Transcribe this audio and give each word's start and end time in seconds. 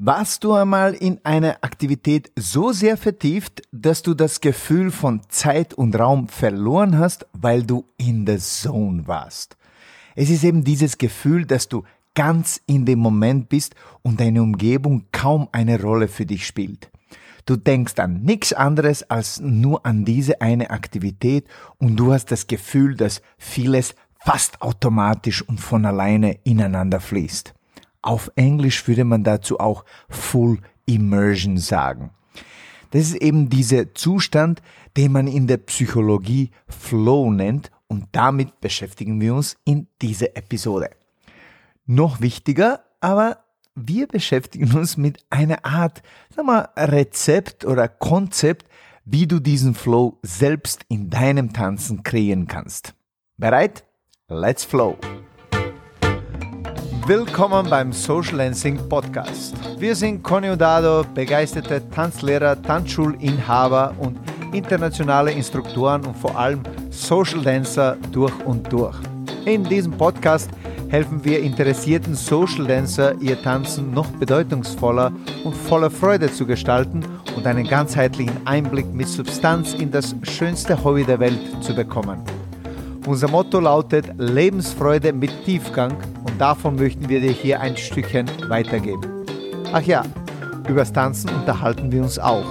Warst 0.00 0.44
du 0.44 0.52
einmal 0.52 0.94
in 0.94 1.18
eine 1.24 1.60
Aktivität 1.64 2.30
so 2.36 2.70
sehr 2.70 2.96
vertieft, 2.96 3.62
dass 3.72 4.00
du 4.00 4.14
das 4.14 4.40
Gefühl 4.40 4.92
von 4.92 5.22
Zeit 5.28 5.74
und 5.74 5.98
Raum 5.98 6.28
verloren 6.28 6.96
hast, 6.96 7.26
weil 7.32 7.64
du 7.64 7.84
in 7.96 8.24
the 8.24 8.38
Zone 8.38 9.08
warst? 9.08 9.56
Es 10.14 10.30
ist 10.30 10.44
eben 10.44 10.62
dieses 10.62 10.98
Gefühl, 10.98 11.46
dass 11.46 11.68
du 11.68 11.82
ganz 12.14 12.60
in 12.66 12.86
dem 12.86 13.00
Moment 13.00 13.48
bist 13.48 13.74
und 14.02 14.20
deine 14.20 14.40
Umgebung 14.40 15.06
kaum 15.10 15.48
eine 15.50 15.82
Rolle 15.82 16.06
für 16.06 16.26
dich 16.26 16.46
spielt. 16.46 16.92
Du 17.44 17.56
denkst 17.56 17.98
an 17.98 18.22
nichts 18.22 18.52
anderes 18.52 19.02
als 19.10 19.40
nur 19.40 19.84
an 19.84 20.04
diese 20.04 20.40
eine 20.40 20.70
Aktivität 20.70 21.48
und 21.78 21.96
du 21.96 22.12
hast 22.12 22.30
das 22.30 22.46
Gefühl, 22.46 22.94
dass 22.94 23.20
vieles 23.36 23.96
fast 24.20 24.62
automatisch 24.62 25.42
und 25.42 25.58
von 25.58 25.84
alleine 25.84 26.38
ineinander 26.44 27.00
fließt. 27.00 27.52
Auf 28.02 28.30
Englisch 28.36 28.86
würde 28.86 29.04
man 29.04 29.24
dazu 29.24 29.58
auch 29.58 29.84
Full 30.08 30.58
Immersion 30.86 31.58
sagen. 31.58 32.10
Das 32.90 33.02
ist 33.02 33.16
eben 33.16 33.50
dieser 33.50 33.94
Zustand, 33.94 34.62
den 34.96 35.12
man 35.12 35.26
in 35.26 35.46
der 35.46 35.58
Psychologie 35.58 36.50
Flow 36.66 37.30
nennt 37.30 37.70
und 37.86 38.06
damit 38.12 38.60
beschäftigen 38.60 39.20
wir 39.20 39.34
uns 39.34 39.56
in 39.64 39.88
dieser 40.00 40.36
Episode. 40.36 40.90
Noch 41.86 42.20
wichtiger, 42.20 42.84
aber 43.00 43.38
wir 43.74 44.06
beschäftigen 44.06 44.76
uns 44.76 44.96
mit 44.96 45.24
einer 45.30 45.64
Art, 45.64 46.02
sag 46.34 46.44
mal, 46.44 46.68
Rezept 46.76 47.64
oder 47.64 47.88
Konzept, 47.88 48.68
wie 49.04 49.26
du 49.26 49.40
diesen 49.40 49.74
Flow 49.74 50.18
selbst 50.22 50.84
in 50.88 51.10
deinem 51.10 51.52
Tanzen 51.52 52.02
kreieren 52.02 52.46
kannst. 52.46 52.94
Bereit? 53.36 53.84
Let's 54.28 54.64
flow! 54.64 54.98
Willkommen 57.08 57.70
beim 57.70 57.90
Social 57.90 58.36
Dancing 58.36 58.76
Podcast. 58.86 59.54
Wir 59.78 59.96
sind 59.96 60.22
Conny 60.22 60.54
Dado, 60.58 61.06
begeisterte 61.14 61.80
Tanzlehrer, 61.88 62.60
Tanzschulinhaber 62.60 63.94
und 63.98 64.18
internationale 64.52 65.32
Instruktoren 65.32 66.04
und 66.04 66.14
vor 66.14 66.38
allem 66.38 66.60
Social 66.90 67.40
Dancer 67.40 67.96
durch 68.12 68.34
und 68.44 68.70
durch. 68.70 68.94
In 69.46 69.64
diesem 69.64 69.92
Podcast 69.92 70.50
helfen 70.90 71.24
wir 71.24 71.40
interessierten 71.40 72.14
Social 72.14 72.66
Dancer, 72.66 73.14
ihr 73.22 73.40
Tanzen 73.40 73.94
noch 73.94 74.08
bedeutungsvoller 74.08 75.10
und 75.44 75.56
voller 75.56 75.90
Freude 75.90 76.30
zu 76.30 76.44
gestalten 76.44 77.02
und 77.34 77.46
einen 77.46 77.66
ganzheitlichen 77.66 78.46
Einblick 78.46 78.92
mit 78.92 79.08
Substanz 79.08 79.72
in 79.72 79.90
das 79.90 80.14
schönste 80.24 80.84
Hobby 80.84 81.04
der 81.04 81.20
Welt 81.20 81.40
zu 81.62 81.74
bekommen. 81.74 82.20
Unser 83.08 83.30
Motto 83.30 83.58
lautet 83.58 84.04
Lebensfreude 84.18 85.14
mit 85.14 85.30
Tiefgang 85.46 85.96
und 86.26 86.38
davon 86.38 86.76
möchten 86.76 87.08
wir 87.08 87.22
dir 87.22 87.30
hier 87.30 87.58
ein 87.58 87.74
Stückchen 87.74 88.28
weitergeben. 88.50 89.24
Ach 89.72 89.80
ja, 89.80 90.04
übers 90.68 90.92
Tanzen 90.92 91.30
unterhalten 91.30 91.90
wir 91.90 92.02
uns 92.02 92.18
auch. 92.18 92.44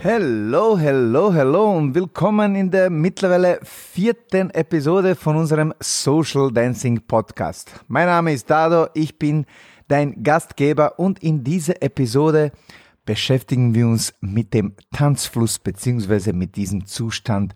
Hello, 0.00 0.76
hello, 0.76 1.32
hello 1.32 1.76
und 1.76 1.94
willkommen 1.94 2.56
in 2.56 2.72
der 2.72 2.90
mittlerweile 2.90 3.60
vierten 3.62 4.50
Episode 4.50 5.14
von 5.14 5.36
unserem 5.36 5.72
Social 5.78 6.50
Dancing 6.50 7.00
Podcast. 7.06 7.70
Mein 7.86 8.06
Name 8.06 8.32
ist 8.32 8.50
Dado, 8.50 8.88
ich 8.94 9.16
bin 9.16 9.46
dein 9.86 10.24
Gastgeber 10.24 10.98
und 10.98 11.22
in 11.22 11.44
dieser 11.44 11.80
Episode 11.80 12.50
beschäftigen 13.04 13.74
wir 13.74 13.86
uns 13.86 14.14
mit 14.20 14.54
dem 14.54 14.74
Tanzfluss 14.92 15.60
beziehungsweise 15.60 16.32
mit 16.32 16.56
diesem 16.56 16.86
Zustand 16.86 17.54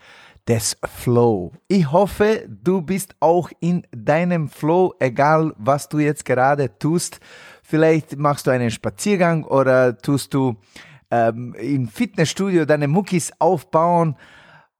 des 0.48 0.77
Flow. 0.84 1.52
Ich 1.69 1.91
hoffe, 1.91 2.47
du 2.48 2.83
bist 2.83 3.16
auch 3.20 3.50
in 3.61 3.86
deinem 3.91 4.48
Flow, 4.48 4.94
egal 5.00 5.52
was 5.58 5.89
du 5.89 5.98
jetzt 5.98 6.25
gerade 6.25 6.78
tust. 6.78 7.20
Vielleicht 7.62 8.16
machst 8.16 8.47
du 8.47 8.50
einen 8.50 8.70
Spaziergang 8.70 9.44
oder 9.44 9.98
tust 9.98 10.34
du 10.34 10.56
ähm, 11.11 11.55
im 11.55 11.89
Fitnessstudio 11.89 12.64
deine 12.64 12.89
Muckis 12.89 13.33
aufbauen. 13.39 14.17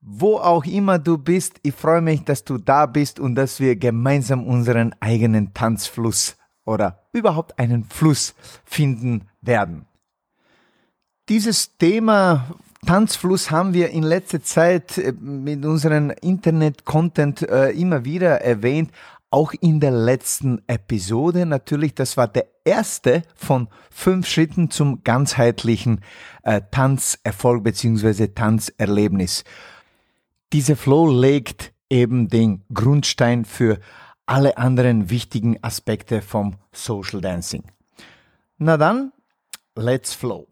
Wo 0.00 0.37
auch 0.37 0.65
immer 0.65 1.00
du 1.00 1.19
bist, 1.19 1.59
ich 1.65 1.75
freue 1.75 2.00
mich, 2.00 2.22
dass 2.22 2.44
du 2.44 2.59
da 2.59 2.87
bist 2.87 3.19
und 3.19 3.34
dass 3.34 3.59
wir 3.59 3.75
gemeinsam 3.75 4.47
unseren 4.47 4.94
eigenen 5.00 5.53
Tanzfluss 5.53 6.37
oder 6.65 7.09
überhaupt 7.12 7.59
einen 7.59 7.83
Fluss 7.84 8.37
finden 8.65 9.28
werden. 9.41 9.87
Dieses 11.28 11.77
Thema 11.77 12.47
Tanzfluss 12.86 13.50
haben 13.50 13.74
wir 13.74 13.91
in 13.91 14.04
letzter 14.04 14.41
Zeit 14.42 14.97
äh, 14.97 15.12
mit 15.12 15.64
unserem 15.64 16.10
Internet-Content 16.10 17.42
äh, 17.42 17.70
immer 17.70 18.04
wieder 18.04 18.41
erwähnt, 18.42 18.92
auch 19.28 19.52
in 19.60 19.80
der 19.80 19.91
letzten 19.91 20.62
Episode 20.69 21.47
natürlich. 21.47 21.97
Das 21.97 22.16
war 22.16 22.28
der 22.28 22.47
erste 22.64 23.22
von 23.34 23.66
fünf 23.91 24.28
Schritten 24.28 24.70
zum 24.70 25.02
ganzheitlichen 25.02 26.00
äh, 26.44 26.62
Tanzerfolg 26.70 27.64
beziehungsweise 27.64 28.34
Tanzerlebnis. 28.34 29.42
Diese 30.53 30.76
Flow 30.76 31.10
legt 31.10 31.72
eben 31.91 32.28
den 32.28 32.62
Grundstein 32.72 33.44
für 33.44 33.80
alle 34.26 34.58
anderen 34.58 35.10
wichtigen 35.10 35.62
Aspekte 35.62 36.22
vom 36.22 36.54
Social 36.72 37.20
Dancing. 37.20 37.64
Na 38.58 38.76
dann, 38.76 39.12
let's 39.74 40.14
flow. 40.14 40.47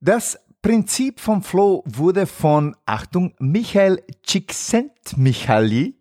Das 0.00 0.38
Prinzip 0.62 1.18
vom 1.18 1.42
Flow 1.42 1.82
wurde 1.86 2.26
von, 2.26 2.76
Achtung, 2.86 3.34
Michael 3.40 4.00
Csikszentmihalyi, 4.22 5.96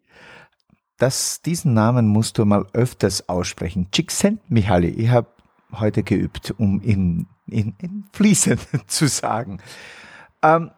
das, 0.99 1.41
diesen 1.41 1.73
Namen 1.73 2.07
musst 2.07 2.37
du 2.37 2.45
mal 2.45 2.67
öfters 2.73 3.27
aussprechen. 3.27 3.87
Csikszentmihalyi. 3.91 4.89
Ich 4.89 5.09
habe 5.09 5.29
heute 5.73 6.03
geübt, 6.03 6.53
um 6.59 6.79
in, 6.81 7.25
in, 7.47 7.73
in 7.79 8.05
fließend 8.13 8.61
zu 8.85 9.07
sagen. 9.07 9.57
Ähm, 10.43 10.69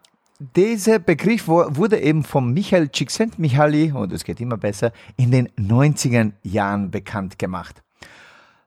dieser 0.56 1.00
Begriff 1.00 1.50
wurde 1.50 2.00
eben 2.00 2.24
von 2.24 2.54
Michael 2.54 2.88
Csikszentmihalyi, 2.88 3.92
und 3.92 4.14
es 4.14 4.24
geht 4.24 4.40
immer 4.40 4.58
besser, 4.58 4.94
in 5.18 5.32
den 5.32 5.50
90er 5.58 6.32
Jahren 6.44 6.90
bekannt 6.90 7.38
gemacht. 7.38 7.84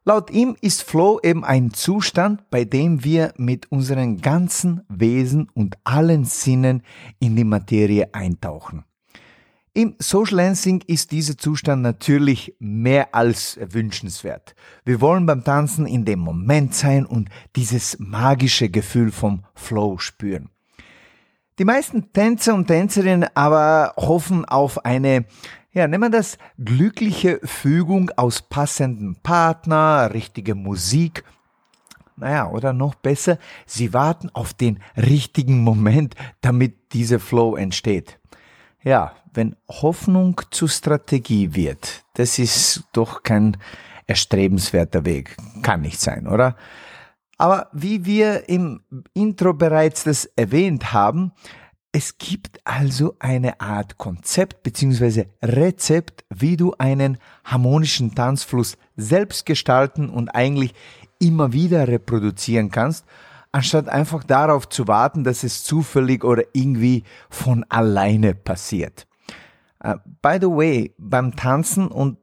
Laut 0.09 0.31
ihm 0.31 0.57
ist 0.61 0.85
Flow 0.85 1.19
eben 1.21 1.45
ein 1.45 1.73
Zustand, 1.73 2.49
bei 2.49 2.65
dem 2.65 3.03
wir 3.03 3.35
mit 3.39 3.73
unserem 3.73 4.21
ganzen 4.21 4.83
Wesen 4.89 5.51
und 5.53 5.79
allen 5.83 6.25
Sinnen 6.25 6.85
in 7.19 7.35
die 7.35 7.43
Materie 7.43 8.15
eintauchen. 8.15 8.85
Im 9.75 9.97
Social 9.99 10.37
Dancing 10.37 10.81
ist 10.87 11.11
dieser 11.11 11.37
Zustand 11.37 11.83
natürlich 11.83 12.55
mehr 12.61 13.17
als 13.17 13.59
wünschenswert. 13.61 14.55
Wir 14.85 15.01
wollen 15.01 15.27
beim 15.27 15.43
Tanzen 15.43 15.87
in 15.87 16.05
dem 16.05 16.21
Moment 16.21 16.73
sein 16.73 17.05
und 17.05 17.29
dieses 17.57 17.99
magische 17.99 18.69
Gefühl 18.69 19.11
vom 19.11 19.43
Flow 19.57 19.99
spüren. 19.99 20.51
Die 21.59 21.65
meisten 21.65 22.13
Tänzer 22.13 22.55
und 22.55 22.69
Tänzerinnen 22.69 23.29
aber 23.35 23.93
hoffen 23.97 24.45
auf 24.45 24.85
eine 24.85 25.25
ja, 25.77 25.87
nehmen 25.87 26.11
wir 26.11 26.19
das 26.19 26.39
glückliche 26.59 27.39
Fügung 27.45 28.11
aus 28.17 28.41
passendem 28.41 29.17
Partner, 29.17 30.09
richtige 30.15 30.55
Musik. 30.55 31.23
Naja, 32.17 32.49
oder 32.49 32.73
noch 32.73 32.95
besser, 32.95 33.39
sie 33.67 33.93
warten 33.93 34.31
auf 34.33 34.55
den 34.55 34.79
richtigen 34.97 35.63
Moment, 35.63 36.15
damit 36.41 36.95
dieser 36.95 37.21
Flow 37.21 37.57
entsteht. 37.57 38.19
Ja, 38.83 39.17
wenn 39.35 39.55
Hoffnung 39.69 40.41
zur 40.51 40.71
Strategie 40.71 41.55
wird, 41.55 42.07
das 42.15 42.39
ist 42.39 42.85
doch 42.95 43.23
kein 43.23 43.59
erstrebenswerter 44.07 45.05
Weg. 45.05 45.37
Kann 45.61 45.83
nicht 45.83 46.01
sein, 46.01 46.27
oder? 46.27 46.57
Aber 47.37 47.69
wie 47.75 48.07
wir 48.07 48.49
im 48.49 48.81
Intro 49.13 49.53
bereits 49.53 50.05
das 50.05 50.25
erwähnt 50.25 50.95
haben, 50.95 51.33
es 51.97 52.19
gibt 52.19 52.61
also 52.65 53.17
eine 53.21 53.59
Art 53.59 53.97
Konzept 53.97 54.63
bzw. 54.63 55.29
Rezept, 55.43 56.27
wie 56.29 56.59
du 56.59 56.75
einen 56.77 57.17
harmonischen 57.43 58.15
Tanzfluss 58.15 58.77
selbst 58.99 59.47
gestalten 59.47 60.11
und 60.11 60.29
eigentlich 60.29 60.75
immer 61.21 61.55
wieder 61.55 61.89
reproduzieren 61.89 62.71
kannst, 62.71 63.07
anstatt 63.51 63.89
einfach 63.89 64.25
darauf 64.25 64.69
zu 64.69 64.87
warten, 64.87 65.25
dass 65.25 65.43
es 65.43 65.65
zufällig 65.65 66.23
oder 66.23 66.43
irgendwie 66.53 67.05
von 67.31 67.65
alleine 67.71 68.35
passiert. 68.35 69.07
Uh, 69.83 69.95
by 70.21 70.37
the 70.39 70.49
way, 70.49 70.95
beim 70.99 71.35
Tanzen 71.35 71.89
und 71.89 72.19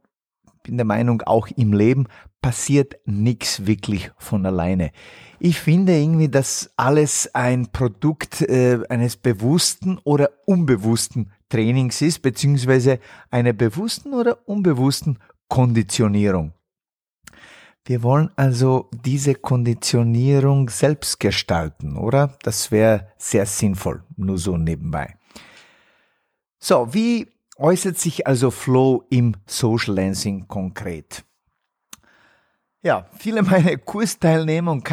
bin 0.63 0.77
der 0.77 0.85
Meinung 0.85 1.21
auch 1.21 1.47
im 1.55 1.73
Leben 1.73 2.07
passiert 2.41 2.95
nichts 3.05 3.65
wirklich 3.65 4.11
von 4.17 4.45
alleine. 4.45 4.91
Ich 5.39 5.59
finde 5.59 5.97
irgendwie, 5.97 6.29
dass 6.29 6.71
alles 6.77 7.33
ein 7.33 7.71
Produkt 7.71 8.41
äh, 8.41 8.79
eines 8.89 9.17
bewussten 9.17 9.97
oder 10.03 10.29
unbewussten 10.45 11.31
Trainings 11.49 12.01
ist, 12.01 12.21
beziehungsweise 12.21 12.99
einer 13.29 13.53
bewussten 13.53 14.13
oder 14.13 14.47
unbewussten 14.47 15.19
Konditionierung. 15.47 16.53
Wir 17.85 18.01
wollen 18.01 18.31
also 18.37 18.89
diese 18.91 19.35
Konditionierung 19.35 20.69
selbst 20.69 21.19
gestalten, 21.19 21.97
oder? 21.97 22.37
Das 22.43 22.71
wäre 22.71 23.11
sehr 23.17 23.45
sinnvoll, 23.45 24.03
nur 24.15 24.37
so 24.37 24.57
nebenbei. 24.57 25.17
So, 26.59 26.93
wie 26.93 27.27
äußert 27.63 27.97
sich 27.97 28.27
also 28.27 28.51
Flow 28.51 29.05
im 29.09 29.35
Social 29.47 29.95
Dancing 29.95 30.47
konkret? 30.47 31.23
Ja, 32.81 33.05
viele 33.17 33.43
meiner 33.43 33.77
Kursteilnehmer 33.77 34.73
und 34.73 34.85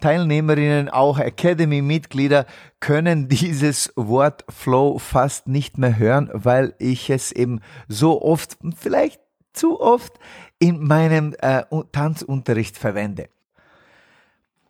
Teilnehmerinnen, 0.00 0.88
auch 0.88 1.18
Academy-Mitglieder, 1.18 2.46
können 2.80 3.28
dieses 3.28 3.92
Wort 3.96 4.46
Flow 4.48 4.98
fast 4.98 5.46
nicht 5.46 5.76
mehr 5.76 5.98
hören, 5.98 6.30
weil 6.32 6.74
ich 6.78 7.10
es 7.10 7.32
eben 7.32 7.60
so 7.86 8.22
oft, 8.22 8.56
vielleicht 8.74 9.20
zu 9.52 9.78
oft, 9.78 10.18
in 10.58 10.82
meinem 10.82 11.34
äh, 11.40 11.64
Tanzunterricht 11.92 12.78
verwende. 12.78 13.28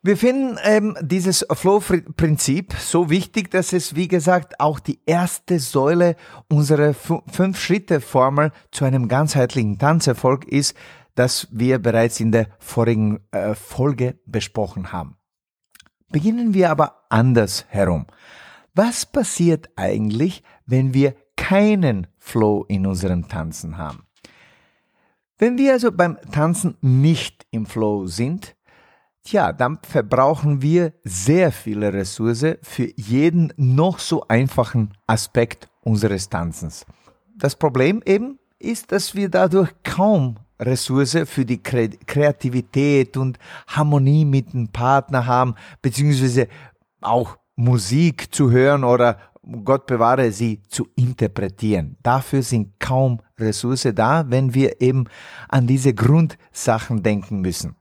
Wir 0.07 0.19
finden 0.19 0.59
ähm, 0.63 0.99
dieses 1.01 1.47
Flow-Prinzip 1.51 2.75
so 2.75 3.09
wichtig, 3.09 3.51
dass 3.51 3.73
es, 3.73 3.97
wie 3.97 4.07
gesagt, 4.07 4.61
auch 4.61 4.79
die 4.79 5.01
erste 5.07 5.59
Säule 5.59 6.17
unserer 6.51 6.93
Fünf-Schritte-Formel 6.93 8.53
zu 8.71 8.85
einem 8.85 9.09
ganzheitlichen 9.09 9.79
Tanzerfolg 9.79 10.45
ist, 10.45 10.77
das 11.15 11.49
wir 11.53 11.79
bereits 11.79 12.21
in 12.21 12.33
der 12.33 12.49
vorigen 12.59 13.21
äh, 13.31 13.55
Folge 13.55 14.19
besprochen 14.27 14.93
haben. 14.93 15.17
Beginnen 16.13 16.53
wir 16.53 16.71
aber 16.71 17.07
anders 17.09 17.65
herum. 17.69 18.07
Was 18.75 19.07
passiert 19.07 19.71
eigentlich, 19.75 20.43
wenn 20.67 20.93
wir 20.93 21.15
keinen 21.35 22.09
Flow 22.19 22.67
in 22.69 22.87
unserem 22.87 23.27
Tanzen 23.27 23.79
haben? 23.79 24.05
Wenn 25.39 25.57
wir 25.57 25.73
also 25.73 25.91
beim 25.93 26.19
Tanzen 26.31 26.77
nicht 26.83 27.47
im 27.51 27.65
Flow 27.65 28.07
sind, 28.07 28.55
tja, 29.25 29.53
dann 29.53 29.79
verbrauchen 29.83 30.63
wir 30.63 30.93
sehr 31.03 31.51
viele 31.51 31.93
Ressourcen 31.93 32.57
für 32.63 32.93
jeden 32.97 33.53
noch 33.57 33.99
so 33.99 34.23
einfachen 34.29 34.93
Aspekt 35.07 35.69
unseres 35.83 36.29
Tanzens. 36.29 36.87
Das 37.37 37.57
Problem 37.57 38.03
eben 38.07 38.39
ist, 38.59 38.93
dass 38.93 39.15
wir 39.15 39.29
dadurch 39.29 39.71
kaum 39.83 40.37
Ressource 40.61 41.19
für 41.27 41.45
die 41.45 41.63
Kreativität 41.63 43.17
und 43.17 43.39
Harmonie 43.67 44.25
mit 44.25 44.53
dem 44.53 44.69
Partner 44.69 45.27
haben, 45.27 45.55
beziehungsweise 45.83 46.49
auch 47.01 47.37
Musik 47.57 48.33
zu 48.35 48.51
hören 48.51 48.85
oder 48.85 49.19
Gott 49.65 49.87
bewahre 49.87 50.33
sie 50.33 50.63
zu 50.69 50.89
interpretieren. 50.97 51.97
Dafür 52.03 52.43
sind 52.43 52.79
kaum 52.81 53.21
Ressourcen 53.39 53.95
da, 53.95 54.25
wenn 54.29 54.55
wir 54.55 54.81
eben 54.81 55.05
an 55.49 55.67
diese 55.67 55.93
Grundsachen 55.93 57.03
denken 57.03 57.41
müssen. 57.41 57.77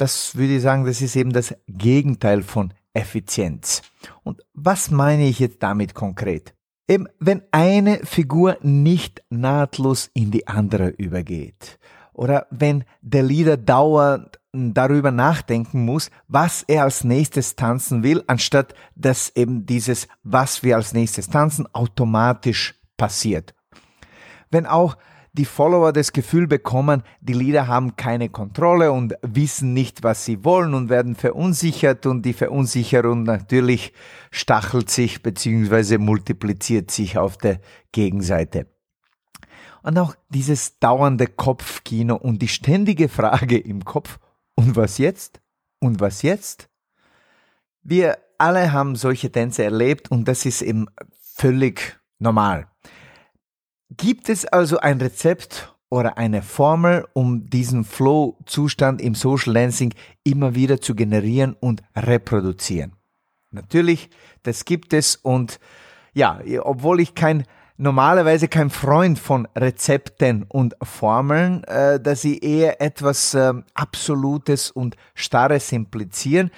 Das 0.00 0.34
würde 0.34 0.56
ich 0.56 0.62
sagen, 0.62 0.86
das 0.86 1.02
ist 1.02 1.14
eben 1.14 1.30
das 1.30 1.54
Gegenteil 1.68 2.42
von 2.42 2.72
Effizienz. 2.94 3.82
Und 4.22 4.40
was 4.54 4.90
meine 4.90 5.26
ich 5.26 5.40
jetzt 5.40 5.62
damit 5.62 5.94
konkret? 5.94 6.54
Eben, 6.88 7.06
wenn 7.18 7.42
eine 7.50 7.98
Figur 7.98 8.56
nicht 8.62 9.22
nahtlos 9.28 10.08
in 10.14 10.30
die 10.30 10.48
andere 10.48 10.88
übergeht 10.88 11.78
oder 12.14 12.46
wenn 12.50 12.84
der 13.02 13.24
Leader 13.24 13.58
dauernd 13.58 14.40
darüber 14.52 15.10
nachdenken 15.10 15.84
muss, 15.84 16.10
was 16.28 16.62
er 16.62 16.84
als 16.84 17.04
nächstes 17.04 17.54
tanzen 17.54 18.02
will, 18.02 18.24
anstatt 18.26 18.72
dass 18.94 19.36
eben 19.36 19.66
dieses, 19.66 20.08
was 20.22 20.62
wir 20.62 20.76
als 20.76 20.94
nächstes 20.94 21.28
tanzen, 21.28 21.68
automatisch 21.74 22.74
passiert. 22.96 23.54
Wenn 24.50 24.64
auch 24.64 24.96
die 25.32 25.44
Follower 25.44 25.92
das 25.92 26.12
Gefühl 26.12 26.46
bekommen, 26.46 27.02
die 27.20 27.32
Leader 27.32 27.68
haben 27.68 27.96
keine 27.96 28.28
Kontrolle 28.28 28.92
und 28.92 29.14
wissen 29.22 29.72
nicht, 29.72 30.02
was 30.02 30.24
sie 30.24 30.44
wollen 30.44 30.74
und 30.74 30.88
werden 30.88 31.14
verunsichert 31.14 32.06
und 32.06 32.22
die 32.22 32.32
Verunsicherung 32.32 33.22
natürlich 33.22 33.92
stachelt 34.30 34.90
sich 34.90 35.22
bzw. 35.22 35.98
multipliziert 35.98 36.90
sich 36.90 37.18
auf 37.18 37.36
der 37.38 37.60
Gegenseite. 37.92 38.66
Und 39.82 39.98
auch 39.98 40.14
dieses 40.28 40.78
dauernde 40.78 41.26
Kopfkino 41.26 42.16
und 42.16 42.42
die 42.42 42.48
ständige 42.48 43.08
Frage 43.08 43.58
im 43.58 43.84
Kopf, 43.84 44.18
und 44.54 44.76
was 44.76 44.98
jetzt? 44.98 45.40
Und 45.78 46.00
was 46.00 46.20
jetzt? 46.20 46.68
Wir 47.82 48.18
alle 48.36 48.72
haben 48.72 48.94
solche 48.94 49.32
Tänze 49.32 49.64
erlebt 49.64 50.10
und 50.10 50.28
das 50.28 50.44
ist 50.44 50.60
eben 50.60 50.86
völlig 51.34 51.98
normal. 52.18 52.66
Gibt 53.96 54.28
es 54.28 54.46
also 54.46 54.78
ein 54.78 55.00
Rezept 55.00 55.74
oder 55.88 56.16
eine 56.16 56.42
Formel, 56.42 57.06
um 57.12 57.50
diesen 57.50 57.84
Flow-Zustand 57.84 59.00
im 59.00 59.14
Social 59.14 59.54
Dancing 59.54 59.92
immer 60.22 60.54
wieder 60.54 60.80
zu 60.80 60.94
generieren 60.94 61.56
und 61.58 61.82
reproduzieren? 61.96 62.92
Natürlich, 63.50 64.08
das 64.44 64.64
gibt 64.64 64.92
es 64.92 65.16
und 65.16 65.58
ja, 66.12 66.40
obwohl 66.62 67.00
ich 67.00 67.14
kein 67.14 67.44
normalerweise 67.80 68.46
kein 68.46 68.68
Freund 68.68 69.18
von 69.18 69.48
Rezepten 69.56 70.44
und 70.44 70.76
Formeln, 70.82 71.64
äh, 71.64 71.98
dass 71.98 72.20
sie 72.20 72.38
eher 72.38 72.80
etwas 72.80 73.34
äh, 73.34 73.54
Absolutes 73.74 74.70
und 74.70 74.96
Starres 75.14 75.72
implizieren. 75.72 76.50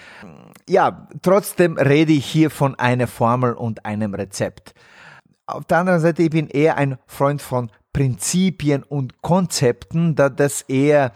Ja, 0.68 1.08
trotzdem 1.22 1.78
rede 1.78 2.12
ich 2.12 2.26
hier 2.26 2.50
von 2.50 2.74
einer 2.74 3.06
Formel 3.06 3.52
und 3.52 3.86
einem 3.86 4.14
Rezept. 4.14 4.74
Auf 5.52 5.66
der 5.66 5.78
anderen 5.78 6.00
Seite, 6.00 6.22
ich 6.22 6.30
bin 6.30 6.48
eher 6.48 6.78
ein 6.78 6.96
Freund 7.06 7.42
von 7.42 7.70
Prinzipien 7.92 8.82
und 8.82 9.20
Konzepten, 9.20 10.14
da 10.14 10.30
das 10.30 10.62
eher 10.62 11.12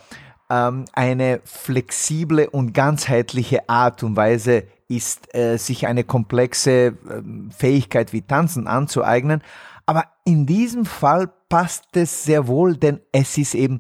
ähm, 0.50 0.85
eine 0.93 1.41
flexible 1.44 2.47
und 2.47 2.75
ganzheitliche 2.75 3.67
Art 3.71 4.03
und 4.03 4.15
Weise 4.15 4.65
ist, 4.88 5.35
äh, 5.35 5.56
sich 5.56 5.87
eine 5.87 6.05
komplexe 6.05 6.71
äh, 6.71 6.94
Fähigkeit 7.49 8.12
wie 8.12 8.21
Tanzen 8.21 8.67
anzueignen. 8.67 9.43
Aber 9.87 10.05
in 10.25 10.44
diesem 10.44 10.85
Fall 10.85 11.33
passt 11.49 11.97
es 11.97 12.25
sehr 12.25 12.47
wohl, 12.47 12.77
denn 12.77 13.00
es 13.12 13.38
ist 13.38 13.55
eben 13.55 13.79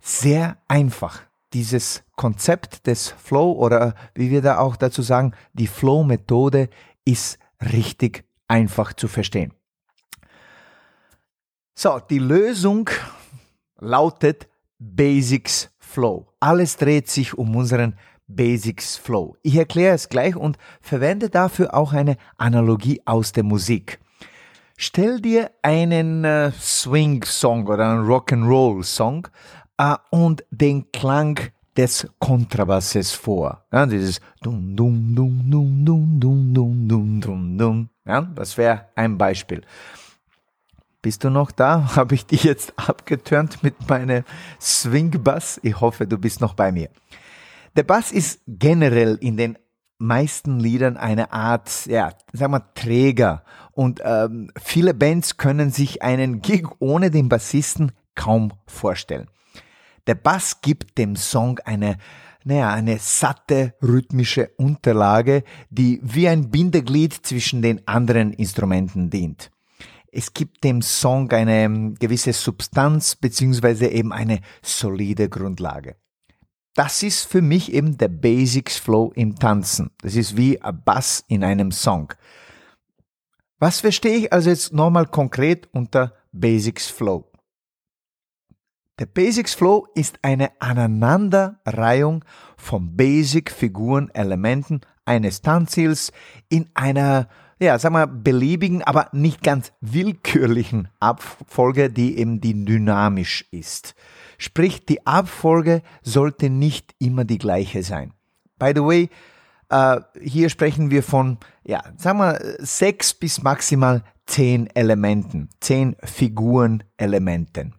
sehr 0.00 0.56
einfach. 0.68 1.20
Dieses 1.52 2.02
Konzept 2.16 2.86
des 2.86 3.08
Flow 3.08 3.52
oder 3.52 3.94
wie 4.14 4.30
wir 4.30 4.40
da 4.40 4.56
auch 4.56 4.76
dazu 4.76 5.02
sagen, 5.02 5.32
die 5.52 5.66
Flow-Methode 5.66 6.70
ist 7.04 7.38
richtig 7.60 8.24
einfach 8.48 8.94
zu 8.94 9.06
verstehen. 9.06 9.52
So, 11.80 12.00
die 12.00 12.18
Lösung 12.18 12.90
lautet 13.78 14.48
Basics 14.80 15.70
Flow. 15.78 16.26
Alles 16.40 16.76
dreht 16.76 17.08
sich 17.08 17.38
um 17.38 17.54
unseren 17.54 17.94
Basics 18.26 18.96
Flow. 18.96 19.36
Ich 19.44 19.54
erkläre 19.54 19.94
es 19.94 20.08
gleich 20.08 20.34
und 20.34 20.58
verwende 20.80 21.30
dafür 21.30 21.74
auch 21.74 21.92
eine 21.92 22.16
Analogie 22.36 23.00
aus 23.04 23.30
der 23.30 23.44
Musik. 23.44 24.00
Stell 24.76 25.20
dir 25.20 25.52
einen 25.62 26.24
äh, 26.24 26.50
Swing-Song 26.50 27.68
oder 27.68 27.90
einen 27.90 28.08
Rock'n'Roll-Song 28.08 29.28
äh, 29.76 29.94
und 30.10 30.44
den 30.50 30.90
Klang 30.90 31.38
des 31.76 32.08
Kontrabasses 32.18 33.12
vor. 33.12 33.64
Ja, 33.70 33.86
dieses 33.86 34.20
dum 34.42 34.74
dum 34.74 35.14
dum 35.14 35.48
dum 35.48 35.84
dum 35.84 36.20
dum 36.52 36.88
dum 36.88 37.20
dum 37.20 37.56
dum. 37.56 37.88
Ja, 38.04 38.22
das 38.22 38.58
wäre 38.58 38.86
ein 38.96 39.16
Beispiel. 39.16 39.62
Bist 41.08 41.24
du 41.24 41.30
noch 41.30 41.52
da? 41.52 41.92
Habe 41.96 42.14
ich 42.14 42.26
dich 42.26 42.44
jetzt 42.44 42.74
abgeturnt 42.76 43.62
mit 43.62 43.88
meinem 43.88 44.24
Swing-Bass? 44.60 45.58
Ich 45.62 45.80
hoffe, 45.80 46.06
du 46.06 46.18
bist 46.18 46.42
noch 46.42 46.52
bei 46.52 46.70
mir. 46.70 46.90
Der 47.76 47.84
Bass 47.84 48.12
ist 48.12 48.42
generell 48.46 49.16
in 49.18 49.38
den 49.38 49.56
meisten 49.96 50.60
Liedern 50.60 50.98
eine 50.98 51.32
Art, 51.32 51.86
ja, 51.86 52.12
sagen 52.34 52.52
wir 52.52 52.74
Träger. 52.74 53.42
Und 53.72 54.02
ähm, 54.04 54.50
viele 54.62 54.92
Bands 54.92 55.38
können 55.38 55.70
sich 55.70 56.02
einen 56.02 56.42
Gig 56.42 56.66
ohne 56.78 57.10
den 57.10 57.30
Bassisten 57.30 57.92
kaum 58.14 58.52
vorstellen. 58.66 59.30
Der 60.08 60.14
Bass 60.14 60.60
gibt 60.60 60.98
dem 60.98 61.16
Song 61.16 61.58
eine, 61.64 61.96
naja, 62.44 62.70
eine 62.70 62.98
satte 62.98 63.72
rhythmische 63.80 64.50
Unterlage, 64.58 65.42
die 65.70 66.00
wie 66.02 66.28
ein 66.28 66.50
Bindeglied 66.50 67.14
zwischen 67.14 67.62
den 67.62 67.88
anderen 67.88 68.34
Instrumenten 68.34 69.08
dient 69.08 69.50
es 70.12 70.32
gibt 70.32 70.64
dem 70.64 70.82
Song 70.82 71.30
eine 71.32 71.64
ähm, 71.64 71.94
gewisse 71.94 72.32
Substanz 72.32 73.16
beziehungsweise 73.16 73.88
eben 73.88 74.12
eine 74.12 74.40
solide 74.62 75.28
Grundlage. 75.28 75.96
Das 76.74 77.02
ist 77.02 77.24
für 77.24 77.42
mich 77.42 77.72
eben 77.72 77.98
der 77.98 78.08
Basics 78.08 78.76
Flow 78.76 79.12
im 79.14 79.34
Tanzen. 79.36 79.90
Das 80.00 80.14
ist 80.14 80.36
wie 80.36 80.62
ein 80.62 80.82
Bass 80.84 81.24
in 81.26 81.42
einem 81.42 81.72
Song. 81.72 82.12
Was 83.58 83.80
verstehe 83.80 84.16
ich 84.16 84.32
also 84.32 84.50
jetzt 84.50 84.72
nochmal 84.72 85.06
konkret 85.06 85.68
unter 85.72 86.14
Basics 86.30 86.86
Flow? 86.86 87.30
Der 89.00 89.06
Basics 89.06 89.54
Flow 89.54 89.88
ist 89.94 90.18
eine 90.22 90.60
Aneinanderreihung 90.60 92.24
von 92.56 92.96
Basic-Figuren, 92.96 94.10
Elementen 94.12 94.80
eines 95.04 95.40
Tanzziels 95.40 96.12
in 96.48 96.68
einer 96.74 97.28
ja, 97.60 97.78
sagen 97.78 97.94
wir, 97.94 98.06
beliebigen, 98.06 98.82
aber 98.82 99.08
nicht 99.12 99.42
ganz 99.42 99.72
willkürlichen 99.80 100.88
Abfolge, 101.00 101.90
die 101.90 102.18
eben 102.18 102.40
die 102.40 102.64
dynamisch 102.64 103.46
ist. 103.50 103.94
Sprich, 104.38 104.86
die 104.86 105.06
Abfolge 105.06 105.82
sollte 106.02 106.50
nicht 106.50 106.94
immer 106.98 107.24
die 107.24 107.38
gleiche 107.38 107.82
sein. 107.82 108.12
By 108.58 108.72
the 108.74 108.82
way, 108.82 109.10
äh, 109.70 110.00
hier 110.20 110.48
sprechen 110.48 110.90
wir 110.90 111.02
von, 111.02 111.38
ja, 111.64 111.82
sagen 111.96 112.18
wir, 112.18 112.56
sechs 112.58 113.14
bis 113.14 113.42
maximal 113.42 114.04
zehn 114.26 114.68
Elementen, 114.74 115.48
zehn 115.60 115.96
Figurenelementen. 116.04 117.74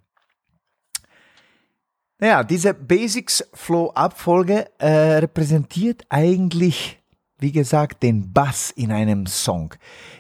Naja, 2.20 2.44
diese 2.44 2.74
Basics 2.74 3.50
Flow 3.54 3.92
Abfolge 3.92 4.70
äh, 4.80 5.20
repräsentiert 5.20 6.04
eigentlich 6.10 6.99
wie 7.40 7.52
gesagt, 7.52 8.04
den 8.04 8.34
Bass 8.34 8.72
in 8.72 8.92
einem 8.92 9.26
Song. 9.26 9.74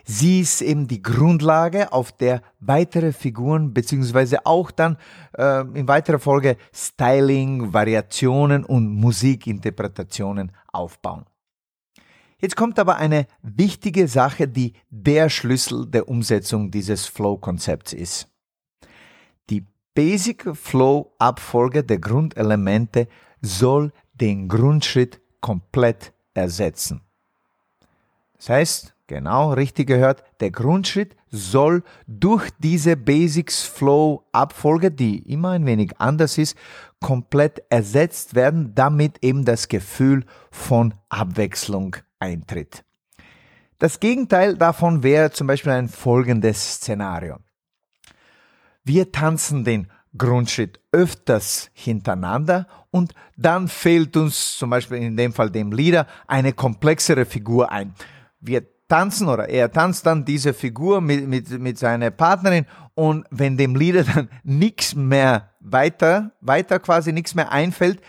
Sie 0.05 0.39
ist 0.39 0.61
eben 0.61 0.87
die 0.87 1.01
Grundlage, 1.01 1.91
auf 1.91 2.11
der 2.11 2.41
weitere 2.59 3.11
Figuren 3.11 3.73
beziehungsweise 3.73 4.45
auch 4.45 4.71
dann 4.71 4.97
äh, 5.37 5.61
in 5.73 5.87
weiterer 5.87 6.19
Folge 6.19 6.57
Styling, 6.73 7.73
Variationen 7.73 8.63
und 8.63 8.87
Musikinterpretationen 8.87 10.51
aufbauen. 10.71 11.25
Jetzt 12.41 12.55
kommt 12.55 12.79
aber 12.79 12.95
eine 12.95 13.27
wichtige 13.41 14.07
Sache, 14.07 14.47
die 14.47 14.73
der 14.89 15.29
Schlüssel 15.29 15.85
der 15.85 16.07
Umsetzung 16.07 16.71
dieses 16.71 17.05
Flow-Konzepts 17.05 17.91
ist. 17.91 18.29
Die 19.49 19.65
Basic 19.93 20.55
Flow-Abfolge 20.55 21.83
der 21.83 21.99
Grundelemente 21.99 23.09
soll 23.41 23.91
den 24.13 24.47
Grundschritt 24.47 25.19
komplett 25.41 26.13
ersetzen. 26.33 27.01
Das 28.39 28.49
heißt, 28.49 28.93
genau 29.07 29.51
richtig 29.51 29.87
gehört, 29.87 30.23
der 30.39 30.49
Grundschritt 30.51 31.15
soll 31.29 31.83
durch 32.07 32.49
diese 32.59 32.95
Basics 32.95 33.63
Flow 33.63 34.23
Abfolge, 34.31 34.91
die 34.91 35.19
immer 35.31 35.51
ein 35.51 35.65
wenig 35.65 35.99
anders 35.99 36.37
ist, 36.37 36.57
komplett 37.01 37.61
ersetzt 37.69 38.33
werden, 38.33 38.73
damit 38.75 39.23
eben 39.23 39.45
das 39.45 39.67
Gefühl 39.67 40.25
von 40.51 40.93
Abwechslung 41.09 41.97
eintritt. 42.19 42.83
Das 43.77 43.99
Gegenteil 43.99 44.57
davon 44.57 45.03
wäre 45.03 45.31
zum 45.31 45.47
Beispiel 45.47 45.73
ein 45.73 45.89
folgendes 45.89 46.75
Szenario. 46.75 47.37
Wir 48.83 49.11
tanzen 49.11 49.63
den 49.63 49.89
Grundschritt 50.17 50.79
öfters 50.91 51.69
hintereinander 51.73 52.67
und 52.89 53.13
dann 53.37 53.67
fehlt 53.67 54.17
uns 54.17 54.57
zum 54.57 54.69
Beispiel 54.71 54.97
in 54.97 55.15
dem 55.15 55.33
Fall 55.33 55.51
dem 55.51 55.71
Lieder 55.71 56.07
eine 56.27 56.53
komplexere 56.53 57.25
Figur 57.25 57.71
ein 57.71 57.93
wir 58.39 58.63
tanzen 58.87 59.29
oder 59.29 59.47
er 59.47 59.71
tanzt 59.71 60.05
dann 60.05 60.25
diese 60.25 60.53
Figur 60.53 60.99
mit, 60.99 61.27
mit, 61.27 61.49
mit 61.59 61.77
seiner 61.77 62.11
Partnerin 62.11 62.65
und 62.95 63.25
wenn 63.29 63.55
dem 63.55 63.75
Lieder 63.75 64.03
dann 64.03 64.29
nichts 64.43 64.95
mehr 64.95 65.51
weiter, 65.59 66.31
weiter 66.41 66.79
quasi 66.79 67.13
nichts 67.13 67.35
mehr 67.35 67.51
einfällt, 67.51 68.01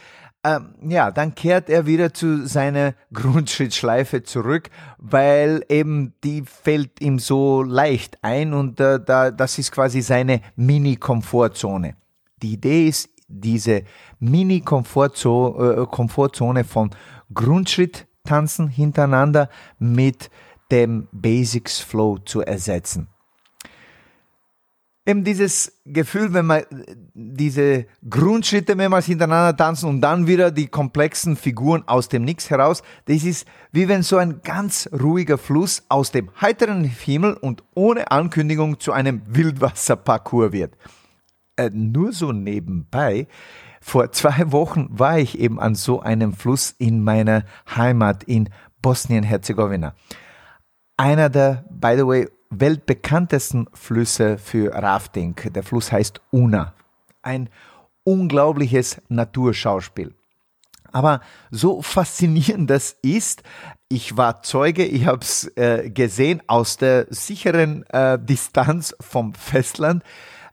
ähm, 0.43 0.75
ja, 0.89 1.11
dann 1.11 1.35
kehrt 1.35 1.69
er 1.69 1.85
wieder 1.85 2.15
zu 2.15 2.47
seiner 2.47 2.95
Grundschrittschleife 3.13 4.23
zurück, 4.23 4.71
weil 4.97 5.63
eben 5.69 6.15
die 6.25 6.43
fällt 6.43 7.03
ihm 7.03 7.19
so 7.19 7.63
leicht 7.63 8.17
ein 8.23 8.55
und 8.55 8.81
äh, 8.81 8.99
da, 9.05 9.31
das 9.31 9.59
ist 9.59 9.71
quasi 9.71 10.01
seine 10.01 10.41
Mini-Komfortzone. 10.57 11.97
Die 12.43 12.55
Idee 12.55 12.89
ist, 12.89 13.11
diese 13.29 13.83
Mini-Komfortzone 14.19 16.61
äh, 16.61 16.65
von 16.65 16.91
Grundschritt 17.33 18.09
Tanzen 18.25 18.69
hintereinander 18.69 19.49
mit 19.79 20.31
dem 20.71 21.09
Basics 21.13 21.81
Flow 21.81 22.19
zu 22.19 22.43
ersetzen. 22.43 23.09
Eben 25.07 25.25
dieses 25.25 25.81
Gefühl, 25.87 26.35
wenn 26.35 26.47
man 26.47 26.63
diese 27.15 27.87
Grundschritte 28.09 28.77
mehrmals 28.77 29.07
hintereinander 29.07 29.57
tanzen 29.57 29.89
und 29.89 30.01
dann 30.03 30.27
wieder 30.27 30.51
die 30.51 30.69
komplexen 30.69 31.37
Figuren 31.37 31.83
aus 31.89 32.09
dem 32.09 32.25
Nix 32.25 32.51
heraus, 32.51 32.83
das 33.07 33.25
ist 33.25 33.47
wie 33.73 33.89
wenn 33.89 34.03
so 34.03 34.19
ein 34.19 34.43
ganz 34.43 34.89
ruhiger 34.93 35.39
Fluss 35.39 35.83
aus 35.89 36.13
dem 36.13 36.31
heiteren 36.41 36.85
Himmel 36.85 37.33
und 37.33 37.65
ohne 37.75 38.11
Ankündigung 38.11 38.79
zu 38.79 38.93
einem 38.93 39.23
Wildwasserparcours 39.27 40.53
wird. 40.53 40.77
Äh, 41.57 41.71
nur 41.73 42.13
so 42.13 42.33
nebenbei, 42.33 43.27
vor 43.81 44.13
zwei 44.13 44.53
Wochen 44.53 44.89
war 44.91 45.19
ich 45.19 45.39
eben 45.39 45.59
an 45.59 45.75
so 45.75 46.01
einem 46.01 46.35
Fluss 46.35 46.75
in 46.79 47.03
meiner 47.03 47.45
Heimat 47.75 48.23
in 48.25 48.51
Bosnien-Herzegowina. 48.83 49.95
Einer 50.97 51.31
der, 51.31 51.65
by 51.71 51.95
the 51.97 52.07
way, 52.07 52.29
weltbekanntesten 52.51 53.69
Flüsse 53.73 54.37
für 54.39 54.75
Rafting. 54.75 55.35
Der 55.55 55.63
Fluss 55.63 55.93
heißt 55.93 56.21
Una. 56.31 56.75
Ein 57.23 57.49
unglaubliches 58.05 59.01
Naturschauspiel. 59.09 60.15
Aber 60.93 61.21
so 61.51 61.83
faszinierend 61.83 62.69
das 62.69 62.97
ist, 63.03 63.43
ich 63.89 64.17
war 64.17 64.43
Zeuge, 64.43 64.85
ich 64.85 65.07
habe 65.07 65.21
es 65.21 65.47
äh, 65.57 65.91
gesehen 65.91 66.43
aus 66.47 66.77
der 66.77 67.07
sicheren 67.11 67.85
äh, 67.91 68.19
Distanz 68.21 68.95
vom 69.01 69.35
Festland, 69.35 70.03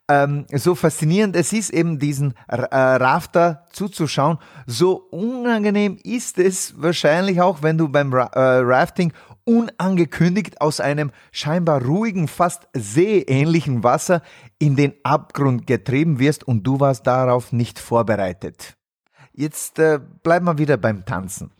ähm, 0.09 0.45
so 0.53 0.75
faszinierend 0.75 1.35
es 1.35 1.51
ist, 1.53 1.69
eben 1.69 1.99
diesen 1.99 2.33
äh, 2.47 2.55
Rafter 2.55 3.65
zuzuschauen, 3.71 4.37
so 4.65 4.95
unangenehm 5.11 5.97
ist 6.03 6.37
es 6.39 6.81
wahrscheinlich 6.81 7.41
auch, 7.41 7.61
wenn 7.61 7.77
du 7.77 7.89
beim 7.89 8.13
Ra 8.13 8.27
äh, 8.33 8.59
Rafting 8.63 9.11
unangekündigt 9.43 10.61
aus 10.61 10.79
einem 10.79 11.11
scheinbar 11.31 11.81
ruhigen, 11.83 12.27
fast 12.27 12.67
seeähnlichen 12.73 13.83
Wasser 13.83 14.21
in 14.59 14.75
den 14.75 14.93
Abgrund 15.03 15.67
getrieben 15.67 16.19
wirst 16.19 16.45
und 16.45 16.63
du 16.63 16.79
warst 16.79 17.07
darauf 17.07 17.53
nicht 17.53 17.79
vorbereitet. 17.79 18.75
Jetzt 19.33 19.79
äh, 19.79 19.99
bleiben 20.23 20.45
wir 20.45 20.57
wieder 20.57 20.77
beim 20.77 21.05
Tanzen. 21.05 21.51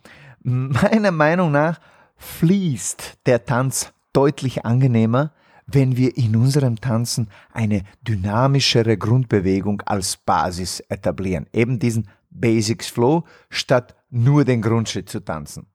Meiner 0.42 1.12
Meinung 1.12 1.52
nach 1.52 1.80
fließt 2.16 3.18
der 3.26 3.44
Tanz 3.44 3.92
deutlich 4.12 4.64
angenehmer, 4.64 5.32
wenn 5.70 5.96
wir 5.96 6.16
in 6.16 6.34
unserem 6.34 6.80
Tanzen 6.80 7.28
eine 7.52 7.82
dynamischere 8.02 8.96
Grundbewegung 8.96 9.82
als 9.82 10.16
Basis 10.16 10.80
etablieren. 10.80 11.46
Eben 11.52 11.78
diesen 11.78 12.08
Basics 12.30 12.88
Flow, 12.88 13.24
statt 13.50 13.94
nur 14.10 14.44
den 14.44 14.62
Grundschritt 14.62 15.08
zu 15.08 15.20
tanzen. 15.20 15.66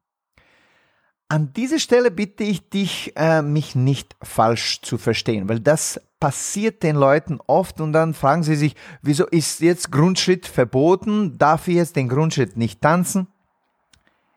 An 1.29 1.53
dieser 1.53 1.79
Stelle 1.79 2.11
bitte 2.11 2.43
ich 2.43 2.69
dich, 2.69 3.13
äh, 3.15 3.41
mich 3.41 3.75
nicht 3.75 4.15
falsch 4.21 4.81
zu 4.81 4.97
verstehen, 4.97 5.49
weil 5.49 5.59
das 5.59 5.99
passiert 6.19 6.83
den 6.83 6.95
Leuten 6.95 7.39
oft 7.47 7.81
und 7.81 7.93
dann 7.93 8.13
fragen 8.13 8.43
sie 8.43 8.55
sich, 8.55 8.75
wieso 9.01 9.25
ist 9.27 9.59
jetzt 9.61 9.91
Grundschritt 9.91 10.47
verboten? 10.47 11.37
Darf 11.37 11.67
ich 11.67 11.75
jetzt 11.75 11.95
den 11.95 12.07
Grundschritt 12.07 12.55
nicht 12.55 12.81
tanzen? 12.81 13.27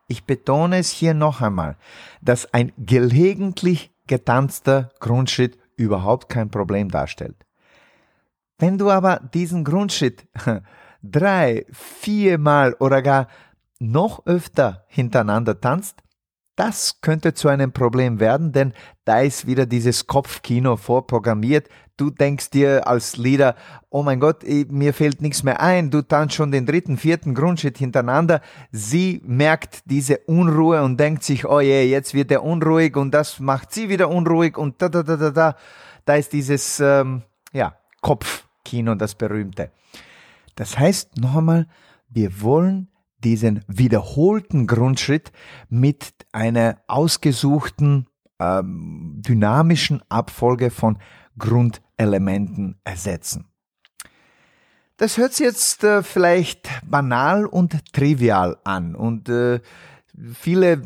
Ich 0.08 0.24
betone 0.24 0.78
es 0.78 0.90
hier 0.90 1.14
noch 1.14 1.42
einmal, 1.42 1.76
dass 2.22 2.52
ein 2.54 2.72
gelegentlich 2.78 3.90
getanzter 4.06 4.90
Grundschritt 5.00 5.58
überhaupt 5.76 6.28
kein 6.28 6.50
Problem 6.50 6.90
darstellt. 6.90 7.36
Wenn 8.58 8.78
du 8.78 8.90
aber 8.90 9.20
diesen 9.34 9.64
Grundschritt 9.64 10.26
drei, 11.02 11.66
viermal 11.70 12.74
oder 12.74 13.02
gar 13.02 13.28
noch 13.78 14.24
öfter 14.26 14.84
hintereinander 14.88 15.60
tanzt, 15.60 16.02
das 16.56 17.00
könnte 17.02 17.34
zu 17.34 17.48
einem 17.48 17.72
Problem 17.72 18.18
werden, 18.18 18.52
denn 18.52 18.72
da 19.04 19.20
ist 19.20 19.46
wieder 19.46 19.66
dieses 19.66 20.06
Kopfkino 20.06 20.76
vorprogrammiert. 20.76 21.68
Du 21.98 22.10
denkst 22.10 22.50
dir 22.50 22.86
als 22.86 23.16
Leader, 23.16 23.54
oh 23.90 24.02
mein 24.02 24.20
Gott, 24.20 24.42
mir 24.42 24.92
fällt 24.92 25.20
nichts 25.22 25.42
mehr 25.42 25.60
ein. 25.60 25.90
Du 25.90 26.02
tanzt 26.02 26.34
schon 26.34 26.50
den 26.50 26.66
dritten, 26.66 26.96
vierten 26.96 27.34
Grundschritt 27.34 27.78
hintereinander. 27.78 28.40
Sie 28.72 29.22
merkt 29.24 29.82
diese 29.84 30.18
Unruhe 30.26 30.82
und 30.82 30.98
denkt 30.98 31.22
sich, 31.22 31.46
oh 31.46 31.60
je, 31.60 31.84
jetzt 31.84 32.14
wird 32.14 32.30
er 32.30 32.42
unruhig 32.42 32.96
und 32.96 33.12
das 33.12 33.38
macht 33.38 33.72
sie 33.72 33.88
wieder 33.88 34.08
unruhig 34.08 34.58
und 34.58 34.80
da, 34.82 34.88
da, 34.88 35.02
da, 35.02 35.16
da, 35.16 35.30
da. 35.30 35.56
Da 36.04 36.14
ist 36.14 36.32
dieses, 36.32 36.80
ähm, 36.80 37.22
ja, 37.52 37.76
Kopfkino, 38.00 38.94
das 38.94 39.14
berühmte. 39.14 39.70
Das 40.54 40.78
heißt, 40.78 41.18
noch 41.18 41.36
einmal, 41.36 41.66
wir 42.08 42.40
wollen 42.40 42.88
diesen 43.24 43.64
wiederholten 43.66 44.66
Grundschritt 44.66 45.32
mit 45.68 46.14
einer 46.32 46.78
ausgesuchten 46.86 48.06
ähm, 48.38 49.22
dynamischen 49.26 50.02
Abfolge 50.08 50.70
von 50.70 50.98
Grundelementen 51.38 52.80
ersetzen. 52.84 53.46
Das 54.96 55.18
hört 55.18 55.34
sich 55.34 55.46
jetzt 55.46 55.84
äh, 55.84 56.02
vielleicht 56.02 56.68
banal 56.88 57.44
und 57.46 57.92
trivial 57.92 58.56
an 58.64 58.94
und 58.94 59.28
äh, 59.28 59.60
viele 60.32 60.82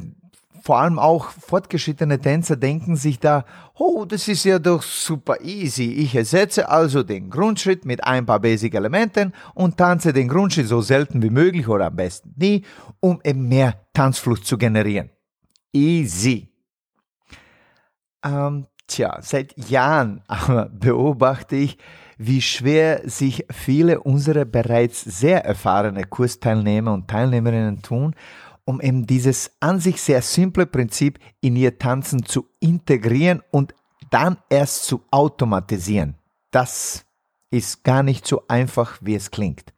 vor 0.63 0.79
allem 0.79 0.99
auch 0.99 1.31
fortgeschrittene 1.31 2.19
Tänzer 2.19 2.57
denken 2.57 2.97
sich 2.97 3.19
da, 3.19 3.45
oh, 3.75 4.05
das 4.05 4.29
ist 4.29 4.45
ja 4.45 4.59
doch 4.59 4.83
super 4.83 5.41
easy. 5.41 5.93
Ich 5.93 6.15
ersetze 6.15 6.69
also 6.69 7.03
den 7.03 7.31
Grundschritt 7.31 7.85
mit 7.85 8.05
ein 8.05 8.27
paar 8.27 8.41
Basic-Elementen 8.41 9.33
und 9.55 9.77
tanze 9.79 10.13
den 10.13 10.29
Grundschritt 10.29 10.69
so 10.69 10.81
selten 10.81 11.23
wie 11.23 11.31
möglich 11.31 11.69
oder 11.69 11.87
am 11.87 11.97
besten 11.97 12.35
nie, 12.37 12.65
um 13.01 13.21
eben 13.25 13.49
mehr 13.49 13.75
Tanzflucht 13.95 14.47
zu 14.47 14.59
generieren. 14.59 15.11
Easy. 15.73 16.49
Ähm, 18.25 18.67
tja, 18.87 19.19
seit 19.23 19.57
Jahren 19.71 20.23
beobachte 20.73 21.57
ich, 21.57 21.79
wie 22.19 22.43
schwer 22.43 23.09
sich 23.09 23.47
viele 23.51 24.01
unserer 24.01 24.45
bereits 24.45 25.01
sehr 25.01 25.43
erfahrene 25.47 26.05
Kursteilnehmer 26.05 26.93
und 26.93 27.09
Teilnehmerinnen 27.09 27.81
tun 27.81 28.15
um 28.71 28.81
eben 28.81 29.05
dieses 29.05 29.51
an 29.59 29.81
sich 29.81 30.01
sehr 30.01 30.23
simple 30.23 30.65
Prinzip 30.65 31.19
in 31.41 31.57
ihr 31.57 31.77
Tanzen 31.77 32.25
zu 32.25 32.47
integrieren 32.61 33.43
und 33.51 33.75
dann 34.11 34.37
erst 34.49 34.85
zu 34.85 35.03
automatisieren. 35.11 36.15
Das 36.53 37.05
ist 37.51 37.83
gar 37.83 38.05
nicht 38.05 38.29
so 38.29 38.45
einfach, 38.47 38.99
wie 39.01 39.17
es 39.17 39.33
klingt. 39.33 39.75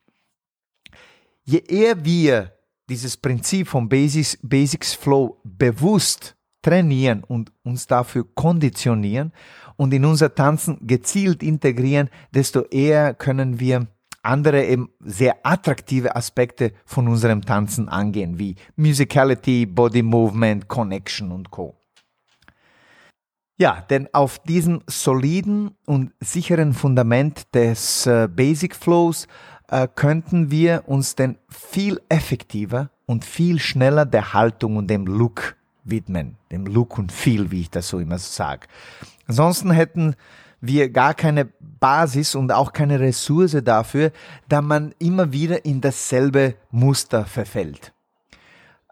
Je 1.44 1.60
eher 1.66 2.04
wir 2.04 2.52
dieses 2.90 3.16
Prinzip 3.16 3.68
von 3.68 3.88
Basics, 3.88 4.38
Basics 4.42 4.92
Flow 4.92 5.40
bewusst 5.42 6.36
trainieren 6.60 7.24
und 7.24 7.50
uns 7.64 7.86
dafür 7.86 8.26
konditionieren 8.34 9.32
und 9.76 9.94
in 9.94 10.04
unser 10.04 10.34
Tanzen 10.34 10.86
gezielt 10.86 11.42
integrieren, 11.42 12.10
desto 12.34 12.64
eher 12.64 13.14
können 13.14 13.58
wir 13.58 13.86
andere 14.22 14.64
eben 14.64 14.90
sehr 15.00 15.44
attraktive 15.44 16.16
Aspekte 16.16 16.72
von 16.84 17.08
unserem 17.08 17.42
Tanzen 17.42 17.88
angehen, 17.88 18.38
wie 18.38 18.56
Musicality, 18.76 19.66
Body 19.66 20.02
Movement, 20.02 20.68
Connection 20.68 21.32
und 21.32 21.50
Co. 21.50 21.76
Ja, 23.58 23.80
denn 23.90 24.08
auf 24.12 24.38
diesem 24.40 24.82
soliden 24.86 25.76
und 25.86 26.12
sicheren 26.20 26.72
Fundament 26.72 27.54
des 27.54 28.06
äh, 28.06 28.28
Basic 28.28 28.74
Flows 28.74 29.28
äh, 29.68 29.86
könnten 29.94 30.50
wir 30.50 30.84
uns 30.86 31.14
denn 31.14 31.38
viel 31.48 32.00
effektiver 32.08 32.90
und 33.06 33.24
viel 33.24 33.58
schneller 33.60 34.04
der 34.06 34.32
Haltung 34.32 34.76
und 34.76 34.88
dem 34.88 35.06
Look 35.06 35.56
widmen, 35.84 36.36
dem 36.50 36.66
Look 36.66 36.98
und 36.98 37.12
Feel, 37.12 37.50
wie 37.50 37.62
ich 37.62 37.70
das 37.70 37.88
so 37.88 37.98
immer 37.98 38.18
sage. 38.18 38.66
Ansonsten 39.26 39.70
hätten 39.70 40.14
wir 40.62 40.90
gar 40.90 41.12
keine 41.12 41.44
Basis 41.44 42.34
und 42.34 42.52
auch 42.52 42.72
keine 42.72 43.00
Ressource 43.00 43.56
dafür, 43.62 44.12
da 44.48 44.62
man 44.62 44.94
immer 44.98 45.32
wieder 45.32 45.64
in 45.64 45.80
dasselbe 45.80 46.54
Muster 46.70 47.26
verfällt. 47.26 47.92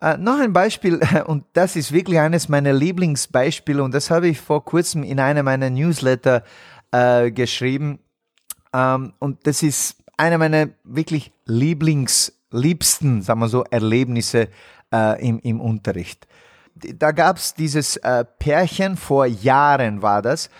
Äh, 0.03 0.17
noch 0.17 0.41
ein 0.41 0.53
Beispiel, 0.53 1.01
und 1.27 1.45
das 1.53 1.77
ist 1.77 1.93
wirklich 1.93 2.19
eines 2.19 2.49
meiner 2.49 2.73
Lieblingsbeispiele, 2.73 3.83
und 3.83 3.95
das 3.95 4.11
habe 4.11 4.29
ich 4.29 4.41
vor 4.41 4.65
kurzem 4.65 5.05
in 5.05 5.21
einem 5.21 5.45
meiner 5.45 5.71
Newsletter 5.71 6.43
äh, 6.91 7.31
geschrieben. 7.31 8.01
Ähm, 8.75 9.13
und 9.21 9.47
das 9.47 9.63
ist 9.63 9.97
einer 10.17 10.39
meiner 10.39 10.71
wirklich 10.83 11.33
Lieblings, 11.47 12.33
liebsten, 12.51 13.23
sagen 13.23 13.41
wir 13.41 13.49
so, 13.49 13.63
Erlebnisse 13.71 14.49
äh, 14.93 15.25
im, 15.25 15.39
im 15.39 15.61
Unterricht. 15.61 16.27
Da 16.75 17.13
gab 17.13 17.37
es 17.37 17.55
dieses 17.55 17.97
äh, 17.99 18.25
Pärchen, 18.25 18.97
vor 18.97 19.27
Jahren 19.27 20.03
war 20.03 20.23
das, 20.23 20.51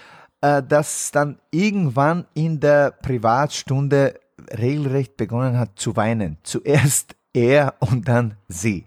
äh, 0.41 0.63
das 0.63 1.11
dann 1.11 1.39
irgendwann 1.51 2.27
in 2.35 2.61
der 2.61 2.91
Privatstunde 2.91 4.19
regelrecht 4.57 5.17
begonnen 5.17 5.59
hat 5.59 5.79
zu 5.79 5.97
weinen. 5.97 6.39
Zuerst 6.43 7.17
er 7.33 7.75
und 7.81 8.09
dann 8.09 8.35
sie. 8.49 8.87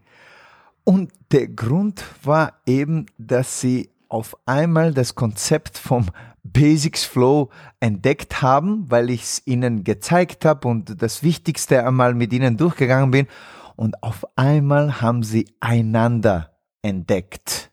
Und 0.83 1.11
der 1.31 1.47
Grund 1.47 2.03
war 2.23 2.53
eben, 2.65 3.05
dass 3.17 3.61
sie 3.61 3.89
auf 4.09 4.37
einmal 4.45 4.93
das 4.93 5.15
Konzept 5.15 5.77
vom 5.77 6.07
Basics 6.43 7.05
Flow 7.05 7.49
entdeckt 7.79 8.41
haben, 8.41 8.85
weil 8.91 9.09
ich 9.09 9.23
es 9.23 9.41
ihnen 9.45 9.83
gezeigt 9.83 10.45
habe 10.45 10.67
und 10.67 11.01
das 11.01 11.23
Wichtigste 11.23 11.85
einmal 11.85 12.13
mit 12.13 12.33
ihnen 12.33 12.57
durchgegangen 12.57 13.11
bin. 13.11 13.27
Und 13.75 14.03
auf 14.03 14.25
einmal 14.35 15.01
haben 15.01 15.23
sie 15.23 15.47
einander 15.61 16.51
entdeckt. 16.81 17.71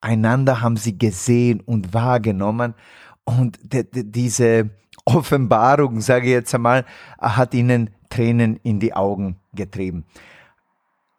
Einander 0.00 0.62
haben 0.62 0.76
sie 0.76 0.98
gesehen 0.98 1.60
und 1.60 1.92
wahrgenommen. 1.92 2.74
Und 3.28 3.58
diese 3.92 4.70
Offenbarung, 5.04 6.00
sage 6.00 6.28
ich 6.28 6.32
jetzt 6.32 6.54
einmal, 6.54 6.86
hat 7.18 7.52
ihnen 7.52 7.90
Tränen 8.08 8.56
in 8.62 8.80
die 8.80 8.94
Augen 8.94 9.36
getrieben. 9.52 10.06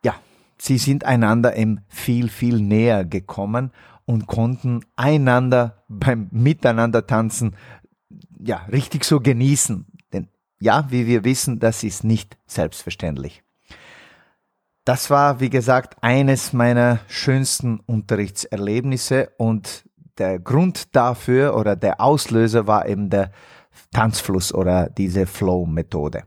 Ja, 0.04 0.16
sie 0.58 0.80
sind 0.80 1.06
einander 1.06 1.56
eben 1.56 1.82
viel, 1.88 2.30
viel 2.30 2.62
näher 2.62 3.06
gekommen 3.06 3.72
und 4.06 4.26
konnten 4.26 4.84
einander 4.96 5.84
beim 5.88 6.30
Miteinander 6.32 7.06
tanzen, 7.06 7.56
ja, 8.40 8.66
richtig 8.72 9.04
so 9.04 9.20
genießen. 9.20 9.86
Denn 10.12 10.30
ja, 10.60 10.88
wie 10.90 11.06
wir 11.06 11.24
wissen, 11.24 11.60
das 11.60 11.84
ist 11.84 12.04
nicht 12.04 12.40
selbstverständlich. 12.48 13.44
Das 14.84 15.12
war, 15.12 15.42
wie 15.42 15.52
gesagt, 15.52 15.98
eines 16.02 16.54
meiner 16.54 17.02
schönsten 17.08 17.82
Unterrichtserlebnisse 17.82 19.30
und 19.38 19.84
der 20.20 20.40
Grund 20.40 20.96
dafür 20.96 21.56
oder 21.56 21.76
der 21.76 22.02
Auslöser 22.02 22.68
war 22.68 22.88
eben 22.88 23.10
der 23.10 23.32
Tanzfluss 23.92 24.54
oder 24.54 24.90
diese 24.90 25.26
Flow-Methode. 25.26 26.24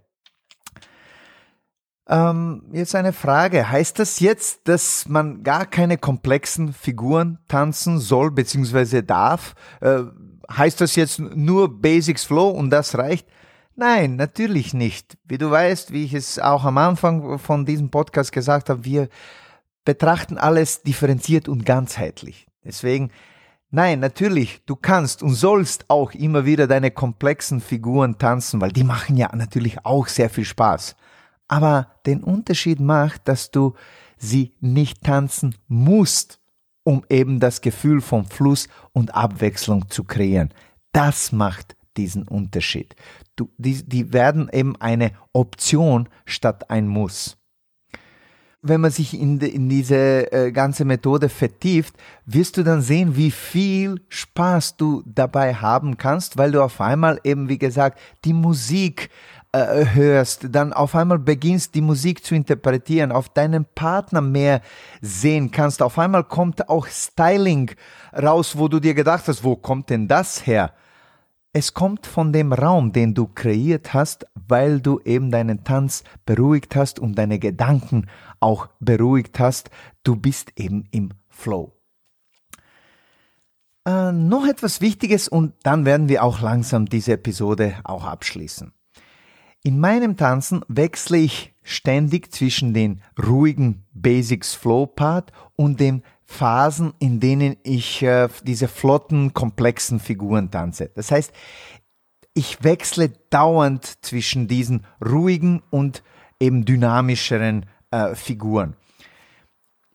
Ähm, 2.08 2.64
jetzt 2.72 2.94
eine 2.94 3.12
Frage. 3.12 3.70
Heißt 3.70 3.98
das 3.98 4.20
jetzt, 4.20 4.66
dass 4.68 5.08
man 5.08 5.42
gar 5.44 5.66
keine 5.66 5.98
komplexen 5.98 6.72
Figuren 6.72 7.38
tanzen 7.48 7.98
soll 7.98 8.30
bzw. 8.32 9.02
darf? 9.02 9.54
Äh, 9.80 10.02
heißt 10.50 10.80
das 10.80 10.96
jetzt 10.96 11.20
nur 11.20 11.80
Basics 11.80 12.24
Flow 12.24 12.50
und 12.50 12.70
das 12.70 12.98
reicht? 12.98 13.26
Nein, 13.74 14.16
natürlich 14.16 14.74
nicht. 14.74 15.16
Wie 15.24 15.38
du 15.38 15.50
weißt, 15.50 15.92
wie 15.92 16.04
ich 16.04 16.12
es 16.12 16.38
auch 16.38 16.64
am 16.64 16.76
Anfang 16.76 17.38
von 17.38 17.64
diesem 17.64 17.90
Podcast 17.90 18.32
gesagt 18.32 18.68
habe, 18.68 18.84
wir 18.84 19.08
betrachten 19.84 20.38
alles 20.38 20.82
differenziert 20.82 21.48
und 21.48 21.64
ganzheitlich. 21.64 22.46
Deswegen 22.64 23.10
Nein, 23.74 24.00
natürlich, 24.00 24.60
du 24.66 24.76
kannst 24.76 25.22
und 25.22 25.32
sollst 25.32 25.88
auch 25.88 26.12
immer 26.12 26.44
wieder 26.44 26.66
deine 26.66 26.90
komplexen 26.90 27.62
Figuren 27.62 28.18
tanzen, 28.18 28.60
weil 28.60 28.70
die 28.70 28.84
machen 28.84 29.16
ja 29.16 29.34
natürlich 29.34 29.86
auch 29.86 30.08
sehr 30.08 30.28
viel 30.28 30.44
Spaß. 30.44 30.94
Aber 31.48 31.86
den 32.04 32.22
Unterschied 32.22 32.80
macht, 32.80 33.26
dass 33.28 33.50
du 33.50 33.72
sie 34.18 34.52
nicht 34.60 35.02
tanzen 35.02 35.54
musst, 35.68 36.38
um 36.84 37.02
eben 37.08 37.40
das 37.40 37.62
Gefühl 37.62 38.02
von 38.02 38.26
Fluss 38.26 38.68
und 38.92 39.14
Abwechslung 39.14 39.88
zu 39.88 40.04
kreieren. 40.04 40.52
Das 40.92 41.32
macht 41.32 41.74
diesen 41.96 42.28
Unterschied. 42.28 42.94
Du, 43.36 43.48
die, 43.56 43.88
die 43.88 44.12
werden 44.12 44.50
eben 44.52 44.78
eine 44.82 45.12
Option 45.32 46.10
statt 46.26 46.68
ein 46.68 46.88
Muss 46.88 47.38
wenn 48.62 48.80
man 48.80 48.92
sich 48.92 49.18
in, 49.18 49.40
de, 49.40 49.50
in 49.50 49.68
diese 49.68 50.32
äh, 50.32 50.52
ganze 50.52 50.84
Methode 50.84 51.28
vertieft, 51.28 51.94
wirst 52.26 52.56
du 52.56 52.62
dann 52.62 52.80
sehen, 52.80 53.16
wie 53.16 53.32
viel 53.32 54.00
Spaß 54.08 54.76
du 54.76 55.02
dabei 55.04 55.54
haben 55.54 55.98
kannst, 55.98 56.38
weil 56.38 56.52
du 56.52 56.62
auf 56.62 56.80
einmal 56.80 57.20
eben, 57.24 57.48
wie 57.48 57.58
gesagt, 57.58 57.98
die 58.24 58.32
Musik 58.32 59.10
äh, 59.50 59.84
hörst, 59.94 60.46
dann 60.50 60.72
auf 60.72 60.94
einmal 60.94 61.18
beginnst, 61.18 61.74
die 61.74 61.80
Musik 61.80 62.24
zu 62.24 62.36
interpretieren, 62.36 63.10
auf 63.10 63.28
deinen 63.28 63.64
Partner 63.64 64.20
mehr 64.20 64.62
sehen 65.00 65.50
kannst. 65.50 65.82
Auf 65.82 65.98
einmal 65.98 66.24
kommt 66.24 66.68
auch 66.68 66.86
Styling 66.86 67.72
raus, 68.16 68.56
wo 68.56 68.68
du 68.68 68.78
dir 68.78 68.94
gedacht 68.94 69.24
hast, 69.26 69.42
wo 69.42 69.56
kommt 69.56 69.90
denn 69.90 70.06
das 70.06 70.46
her? 70.46 70.72
Es 71.54 71.74
kommt 71.74 72.06
von 72.06 72.32
dem 72.32 72.54
Raum, 72.54 72.92
den 72.92 73.12
du 73.12 73.26
kreiert 73.26 73.92
hast, 73.92 74.26
weil 74.34 74.80
du 74.80 75.00
eben 75.00 75.30
deinen 75.30 75.64
Tanz 75.64 76.02
beruhigt 76.24 76.74
hast 76.76 76.98
und 76.98 77.18
deine 77.18 77.38
Gedanken 77.38 78.06
auch 78.40 78.68
beruhigt 78.80 79.38
hast. 79.38 79.70
Du 80.02 80.16
bist 80.16 80.58
eben 80.58 80.84
im 80.92 81.10
Flow. 81.28 81.76
Äh, 83.86 84.12
noch 84.12 84.46
etwas 84.46 84.80
Wichtiges 84.80 85.28
und 85.28 85.52
dann 85.62 85.84
werden 85.84 86.08
wir 86.08 86.24
auch 86.24 86.40
langsam 86.40 86.86
diese 86.86 87.12
Episode 87.12 87.74
auch 87.84 88.04
abschließen. 88.04 88.72
In 89.62 89.78
meinem 89.78 90.16
Tanzen 90.16 90.64
wechsle 90.68 91.18
ich 91.18 91.54
ständig 91.62 92.32
zwischen 92.32 92.72
den 92.72 93.02
ruhigen 93.22 93.84
Basics 93.92 94.54
Flow 94.54 94.86
Part 94.86 95.32
und 95.54 95.80
dem 95.80 96.02
Phasen, 96.32 96.94
in 96.98 97.20
denen 97.20 97.56
ich 97.62 98.02
äh, 98.02 98.28
diese 98.42 98.66
flotten, 98.66 99.34
komplexen 99.34 100.00
Figuren 100.00 100.50
tanze. 100.50 100.90
Das 100.94 101.10
heißt, 101.10 101.32
ich 102.34 102.64
wechsle 102.64 103.10
dauernd 103.30 104.04
zwischen 104.04 104.48
diesen 104.48 104.86
ruhigen 105.04 105.62
und 105.70 106.02
eben 106.40 106.64
dynamischeren 106.64 107.66
äh, 107.90 108.14
Figuren. 108.14 108.74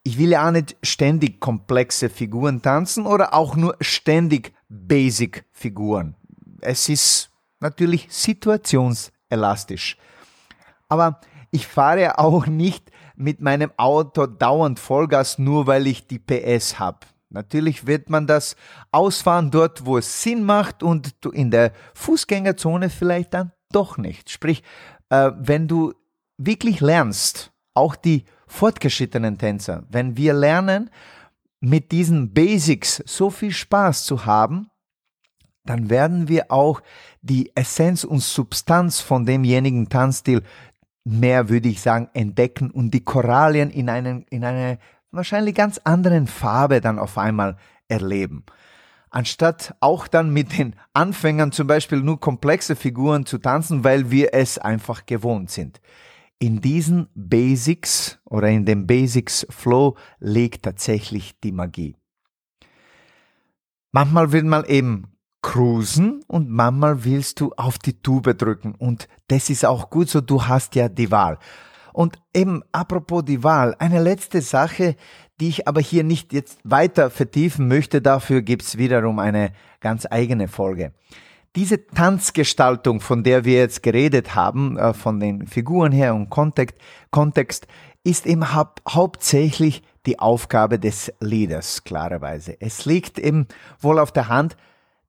Ich 0.04 0.18
will 0.18 0.30
ja 0.30 0.48
auch 0.48 0.52
nicht 0.52 0.78
ständig 0.84 1.42
komplexe 1.42 2.10
Figuren 2.10 2.62
tanzen 2.62 3.06
oder 3.06 3.34
auch 3.34 3.56
nur 3.56 3.76
ständig 3.82 4.54
Basic 4.70 5.44
Figuren. 5.52 6.16
Es 6.62 6.88
ist 6.88 7.32
natürlich 7.60 8.08
situationselastisch. 8.10 9.98
Aber 10.88 11.20
ich 11.52 11.68
fahre 11.68 12.20
auch 12.20 12.46
nicht 12.46 12.92
mit 13.18 13.42
meinem 13.42 13.72
Auto 13.78 14.28
dauernd 14.28 14.80
Vollgas, 14.80 15.38
nur 15.40 15.68
weil 15.68 15.88
ich 15.88 16.08
die 16.08 16.20
PS 16.20 16.80
habe. 16.80 17.00
Natürlich 17.30 17.86
wird 17.86 18.10
man 18.10 18.26
das 18.26 18.56
ausfahren 18.92 19.52
dort, 19.52 19.86
wo 19.86 19.98
es 19.98 20.24
Sinn 20.24 20.44
macht 20.44 20.82
und 20.82 21.14
in 21.34 21.52
der 21.52 21.74
Fußgängerzone 21.94 22.90
vielleicht 22.90 23.34
dann 23.34 23.52
doch 23.72 23.98
nicht. 23.98 24.30
Sprich, 24.30 24.64
äh, 25.10 25.32
wenn 25.38 25.68
du 25.68 25.94
wirklich 26.38 26.80
lernst, 26.80 27.52
auch 27.74 27.96
die 27.96 28.24
fortgeschrittenen 28.48 29.38
Tänzer, 29.38 29.84
wenn 29.90 30.16
wir 30.16 30.34
lernen, 30.34 30.90
mit 31.60 31.92
diesen 31.92 32.34
Basics 32.34 33.04
so 33.06 33.30
viel 33.30 33.52
Spaß 33.52 34.06
zu 34.06 34.26
haben, 34.26 34.70
dann 35.66 35.90
werden 35.90 36.30
wir 36.30 36.52
auch 36.52 36.82
die 37.22 37.52
Essenz 37.56 38.04
und 38.04 38.22
Substanz 38.22 39.02
von 39.02 39.26
demjenigen 39.26 39.90
Tanzstil 39.90 40.44
mehr, 41.08 41.50
würde 41.50 41.70
ich 41.70 41.82
sagen, 41.82 42.10
entdecken 42.14 42.70
und 42.72 42.92
die 42.92 43.04
Korallien 43.04 43.70
in, 43.70 43.90
einen, 43.90 44.24
in 44.30 44.44
eine 44.44 44.78
wahrscheinlich 45.12 45.56
ganz 45.56 45.80
anderen 45.84 46.28
Farbe 46.28 46.82
dann 46.82 47.00
auf 47.00 47.18
einmal 47.18 47.58
erleben. 47.88 48.44
Anstatt 49.10 49.74
auch 49.80 50.08
dann 50.08 50.32
mit 50.32 50.58
den 50.58 50.76
Anfängern 50.94 51.52
zum 51.52 51.66
Beispiel 51.66 52.02
nur 52.02 52.20
komplexe 52.20 52.76
Figuren 52.76 53.26
zu 53.26 53.38
tanzen, 53.38 53.84
weil 53.84 54.12
wir 54.12 54.34
es 54.34 54.58
einfach 54.58 55.06
gewohnt 55.06 55.50
sind. 55.50 55.80
in 56.40 56.62
diesen 56.62 57.08
Basics 57.16 58.20
oder 58.26 58.50
in 58.50 58.66
dem 58.66 58.86
Basics 58.86 59.46
Flow 59.50 59.98
liegt 60.20 60.64
tatsächlich 60.64 61.40
die 61.40 61.52
Magie. 61.52 61.96
Manchmal 63.92 64.32
will 64.32 64.44
man 64.44 64.66
eben 64.66 65.17
cruisen 65.42 66.24
und 66.28 66.50
manchmal 66.50 67.04
willst 67.04 67.40
du 67.40 67.54
auf 67.58 67.78
die 67.78 68.02
Tube 68.02 68.38
drücken 68.38 68.76
und 68.78 69.08
das 69.28 69.50
ist 69.50 69.66
auch 69.66 69.90
gut 69.90 70.10
so, 70.10 70.22
du 70.22 70.46
hast 70.46 70.76
ja 70.76 70.90
die 70.90 71.12
Wahl. 71.12 71.38
Und 71.94 72.20
eben 72.36 72.62
apropos 72.72 73.26
die 73.26 73.44
Wahl, 73.44 73.76
eine 73.80 74.02
letzte 74.02 74.42
Sache, 74.42 74.96
die 75.40 75.50
ich 75.50 75.68
aber 75.68 75.82
hier 75.82 76.04
nicht 76.04 76.34
jetzt 76.34 76.60
weiter 76.64 77.10
vertiefen 77.10 77.68
möchte, 77.68 78.02
dafür 78.02 78.42
gibt's 78.42 78.78
wiederum 78.78 79.20
eine 79.20 79.52
ganz 79.80 80.06
eigene 80.10 80.48
Folge. 80.48 80.94
Diese 81.56 81.88
Tanzgestaltung, 81.88 83.00
von 83.02 83.24
der 83.24 83.46
wir 83.46 83.58
jetzt 83.58 83.82
geredet 83.82 84.36
haben, 84.36 84.78
äh, 84.78 84.94
von 84.94 85.20
den 85.20 85.48
Figuren 85.48 85.92
her 85.92 86.14
und 86.14 86.30
Kontext, 86.30 86.76
Kontext 87.10 87.68
ist 88.04 88.28
eben 88.28 88.54
hau 88.54 88.66
hauptsächlich 88.88 89.82
die 90.06 90.20
Aufgabe 90.20 90.80
des 90.80 91.12
Leaders, 91.20 91.84
klarerweise. 91.84 92.56
Es 92.62 92.86
liegt 92.86 93.18
eben 93.20 93.48
wohl 93.80 94.00
auf 94.00 94.12
der 94.12 94.30
Hand, 94.30 94.56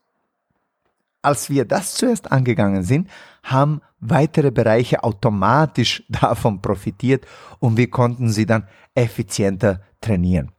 Als 1.24 1.50
wir 1.50 1.66
das 1.66 1.96
zuerst 1.96 2.32
angegangen 2.32 2.84
sind, 2.84 3.10
haben 3.44 3.82
weitere 4.00 4.52
Bereiche 4.52 5.04
automatisch 5.04 6.04
davon 6.10 6.62
profitiert 6.62 7.26
und 7.60 7.76
wir 7.76 7.90
konnten 7.90 8.30
sie 8.30 8.46
dann 8.46 8.68
effizienter 8.96 9.82
trainieren. 10.00 10.52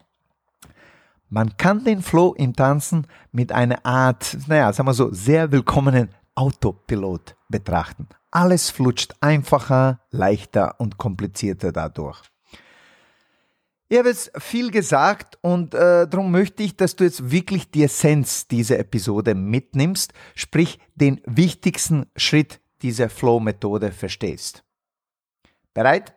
Man 1.31 1.57
kann 1.57 1.85
den 1.85 2.03
Flow 2.03 2.35
im 2.35 2.55
Tanzen 2.55 3.07
mit 3.31 3.53
einer 3.53 3.87
Art, 3.87 4.37
naja, 4.49 4.73
sagen 4.73 4.89
wir 4.89 4.95
so, 4.95 5.13
sehr 5.13 5.51
willkommenen 5.51 6.11
Autopilot 6.35 7.37
betrachten. 7.49 8.09
Alles 8.31 8.69
flutscht 8.69 9.15
einfacher, 9.21 10.01
leichter 10.11 10.79
und 10.79 10.99
komplizierter 10.99 11.73
dadurch. 11.73 12.32
Ich 13.93 13.99
habe 13.99 14.09
jetzt 14.09 14.33
viel 14.39 14.71
gesagt 14.71 15.37
und 15.43 15.75
äh, 15.75 16.09
darum 16.09 16.31
möchte 16.31 16.63
ich, 16.63 16.75
dass 16.79 16.97
du 16.97 17.05
jetzt 17.05 17.31
wirklich 17.31 17.71
die 17.71 17.83
Essenz 17.83 18.49
dieser 18.49 18.79
Episode 18.79 19.35
mitnimmst, 19.35 20.15
sprich 20.35 20.79
den 20.95 21.21
wichtigsten 21.27 22.07
Schritt 22.17 22.63
dieser 22.81 23.11
Flow-Methode 23.11 23.93
verstehst. 23.93 24.65
Bereit? 25.75 26.15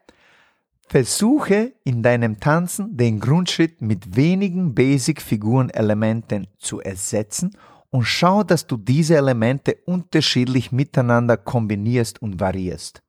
Versuche 0.88 1.74
in 1.84 2.02
deinem 2.02 2.40
Tanzen 2.40 2.96
den 2.96 3.20
Grundschritt 3.20 3.82
mit 3.82 4.16
wenigen 4.16 4.74
Basic-Figuren-Elementen 4.74 6.48
zu 6.58 6.80
ersetzen 6.80 7.58
und 7.90 8.06
schau, 8.06 8.44
dass 8.44 8.68
du 8.68 8.78
diese 8.78 9.18
Elemente 9.18 9.80
unterschiedlich 9.86 10.72
miteinander 10.72 11.36
kombinierst 11.36 12.22
und 12.22 12.40
variierst. 12.40 13.05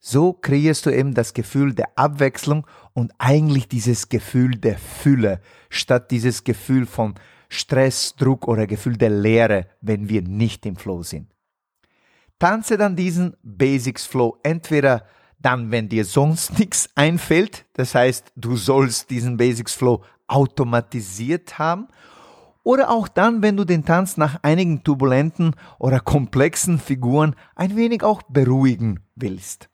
So 0.00 0.32
kreierst 0.32 0.86
du 0.86 0.90
eben 0.90 1.12
das 1.12 1.34
Gefühl 1.34 1.74
der 1.74 1.90
Abwechslung 1.96 2.66
und 2.94 3.12
eigentlich 3.18 3.68
dieses 3.68 4.08
Gefühl 4.08 4.56
der 4.56 4.78
Fülle 4.78 5.40
statt 5.68 6.10
dieses 6.10 6.42
Gefühl 6.42 6.86
von 6.86 7.14
Stress, 7.50 8.16
Druck 8.16 8.48
oder 8.48 8.66
Gefühl 8.66 8.96
der 8.96 9.10
Leere, 9.10 9.66
wenn 9.82 10.08
wir 10.08 10.22
nicht 10.22 10.64
im 10.64 10.76
Flow 10.76 11.02
sind. 11.02 11.28
Tanze 12.38 12.78
dann 12.78 12.96
diesen 12.96 13.36
Basics 13.42 14.06
Flow 14.06 14.38
entweder 14.42 15.04
dann, 15.38 15.70
wenn 15.70 15.88
dir 15.88 16.06
sonst 16.06 16.58
nichts 16.58 16.88
einfällt, 16.94 17.66
das 17.74 17.94
heißt, 17.94 18.32
du 18.36 18.56
sollst 18.56 19.10
diesen 19.10 19.36
Basics 19.36 19.74
Flow 19.74 20.02
automatisiert 20.26 21.58
haben, 21.58 21.88
oder 22.62 22.90
auch 22.90 23.08
dann, 23.08 23.42
wenn 23.42 23.56
du 23.56 23.64
den 23.64 23.86
Tanz 23.86 24.18
nach 24.18 24.38
einigen 24.42 24.84
turbulenten 24.84 25.56
oder 25.78 25.98
komplexen 25.98 26.78
Figuren 26.78 27.34
ein 27.56 27.74
wenig 27.74 28.02
auch 28.02 28.22
beruhigen 28.22 29.00
willst. 29.16 29.69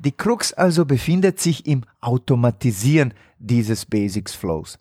Die 0.00 0.12
Krux 0.12 0.52
also 0.52 0.84
befindet 0.84 1.40
sich 1.40 1.66
im 1.66 1.82
Automatisieren 2.00 3.14
dieses 3.40 3.84
Basics 3.84 4.32
Flows. 4.32 4.78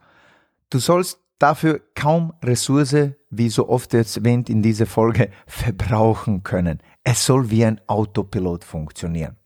Du 0.70 0.78
sollst 0.78 1.20
dafür 1.40 1.82
kaum 1.96 2.34
Ressource, 2.44 2.96
wie 3.32 3.50
so 3.50 3.68
oft 3.68 3.96
erwähnt 3.96 4.48
in 4.48 4.62
dieser 4.62 4.86
Folge, 4.86 5.32
verbrauchen 5.48 6.44
können. 6.44 6.80
Es 7.04 7.26
soll 7.26 7.50
wie 7.50 7.66
ein 7.66 7.82
Autopilot 7.88 8.64
funktionieren. 8.64 9.38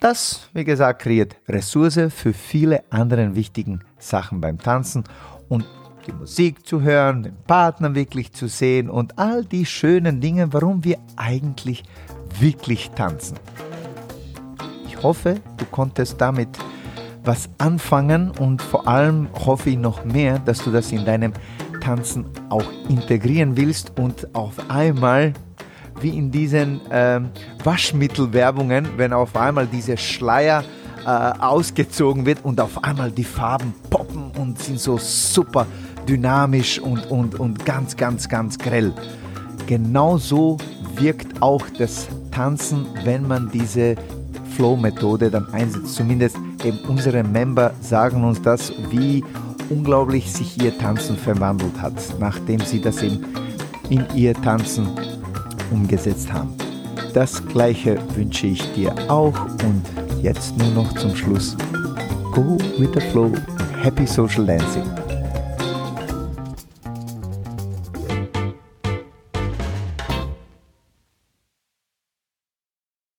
Das, 0.00 0.50
wie 0.52 0.64
gesagt, 0.64 1.02
kreiert 1.02 1.36
Ressource 1.48 2.00
für 2.12 2.32
viele 2.32 2.82
andere 2.90 3.36
wichtigen 3.36 3.84
Sachen 3.98 4.40
beim 4.40 4.58
Tanzen 4.58 5.04
und 5.48 5.64
die 6.08 6.12
Musik 6.12 6.66
zu 6.66 6.80
hören, 6.80 7.22
den 7.22 7.36
Partner 7.46 7.94
wirklich 7.94 8.32
zu 8.32 8.48
sehen 8.48 8.90
und 8.90 9.20
all 9.20 9.44
die 9.44 9.64
schönen 9.64 10.20
Dinge, 10.20 10.52
warum 10.52 10.82
wir 10.82 10.98
eigentlich 11.14 11.84
wirklich 12.40 12.90
tanzen 12.90 13.38
hoffe, 15.02 15.36
du 15.56 15.64
konntest 15.66 16.20
damit 16.20 16.48
was 17.24 17.48
anfangen 17.58 18.30
und 18.30 18.60
vor 18.60 18.88
allem 18.88 19.28
hoffe 19.46 19.70
ich 19.70 19.78
noch 19.78 20.04
mehr, 20.04 20.38
dass 20.40 20.58
du 20.58 20.70
das 20.70 20.90
in 20.92 21.04
deinem 21.04 21.32
Tanzen 21.80 22.26
auch 22.48 22.64
integrieren 22.88 23.56
willst 23.56 23.98
und 23.98 24.34
auf 24.34 24.54
einmal 24.68 25.32
wie 26.00 26.16
in 26.16 26.30
diesen 26.30 26.84
äh, 26.90 27.20
Waschmittelwerbungen, 27.62 28.88
wenn 28.96 29.12
auf 29.12 29.36
einmal 29.36 29.66
dieser 29.66 29.96
Schleier 29.96 30.64
äh, 31.04 31.08
ausgezogen 31.08 32.26
wird 32.26 32.44
und 32.44 32.60
auf 32.60 32.82
einmal 32.82 33.10
die 33.10 33.24
Farben 33.24 33.74
poppen 33.90 34.30
und 34.38 34.58
sind 34.58 34.80
so 34.80 34.98
super 34.98 35.66
dynamisch 36.08 36.78
und, 36.80 37.10
und, 37.10 37.38
und 37.38 37.64
ganz, 37.64 37.96
ganz, 37.96 38.28
ganz 38.28 38.58
grell. 38.58 38.92
Genauso 39.66 40.58
wirkt 40.96 41.40
auch 41.40 41.64
das 41.78 42.08
Tanzen, 42.30 42.86
wenn 43.04 43.26
man 43.26 43.50
diese 43.52 43.96
Flow-Methode 44.56 45.30
dann 45.30 45.52
einsetzt. 45.52 45.94
Zumindest 45.94 46.36
eben 46.64 46.78
unsere 46.88 47.22
Member 47.22 47.72
sagen 47.80 48.24
uns 48.24 48.40
das, 48.42 48.72
wie 48.90 49.24
unglaublich 49.70 50.32
sich 50.32 50.62
ihr 50.62 50.76
Tanzen 50.76 51.16
verwandelt 51.16 51.80
hat, 51.80 51.94
nachdem 52.18 52.60
sie 52.60 52.80
das 52.80 53.02
eben 53.02 53.24
in 53.88 54.04
ihr 54.14 54.34
Tanzen 54.34 54.88
umgesetzt 55.70 56.32
haben. 56.32 56.52
Das 57.14 57.44
gleiche 57.48 57.98
wünsche 58.14 58.46
ich 58.46 58.62
dir 58.72 58.94
auch 59.08 59.38
und 59.44 59.82
jetzt 60.22 60.56
nur 60.56 60.70
noch 60.70 60.92
zum 60.94 61.14
Schluss. 61.14 61.56
Go 62.32 62.56
with 62.78 62.90
the 62.94 63.00
flow. 63.10 63.32
Happy 63.82 64.06
social 64.06 64.46
dancing. 64.46 65.01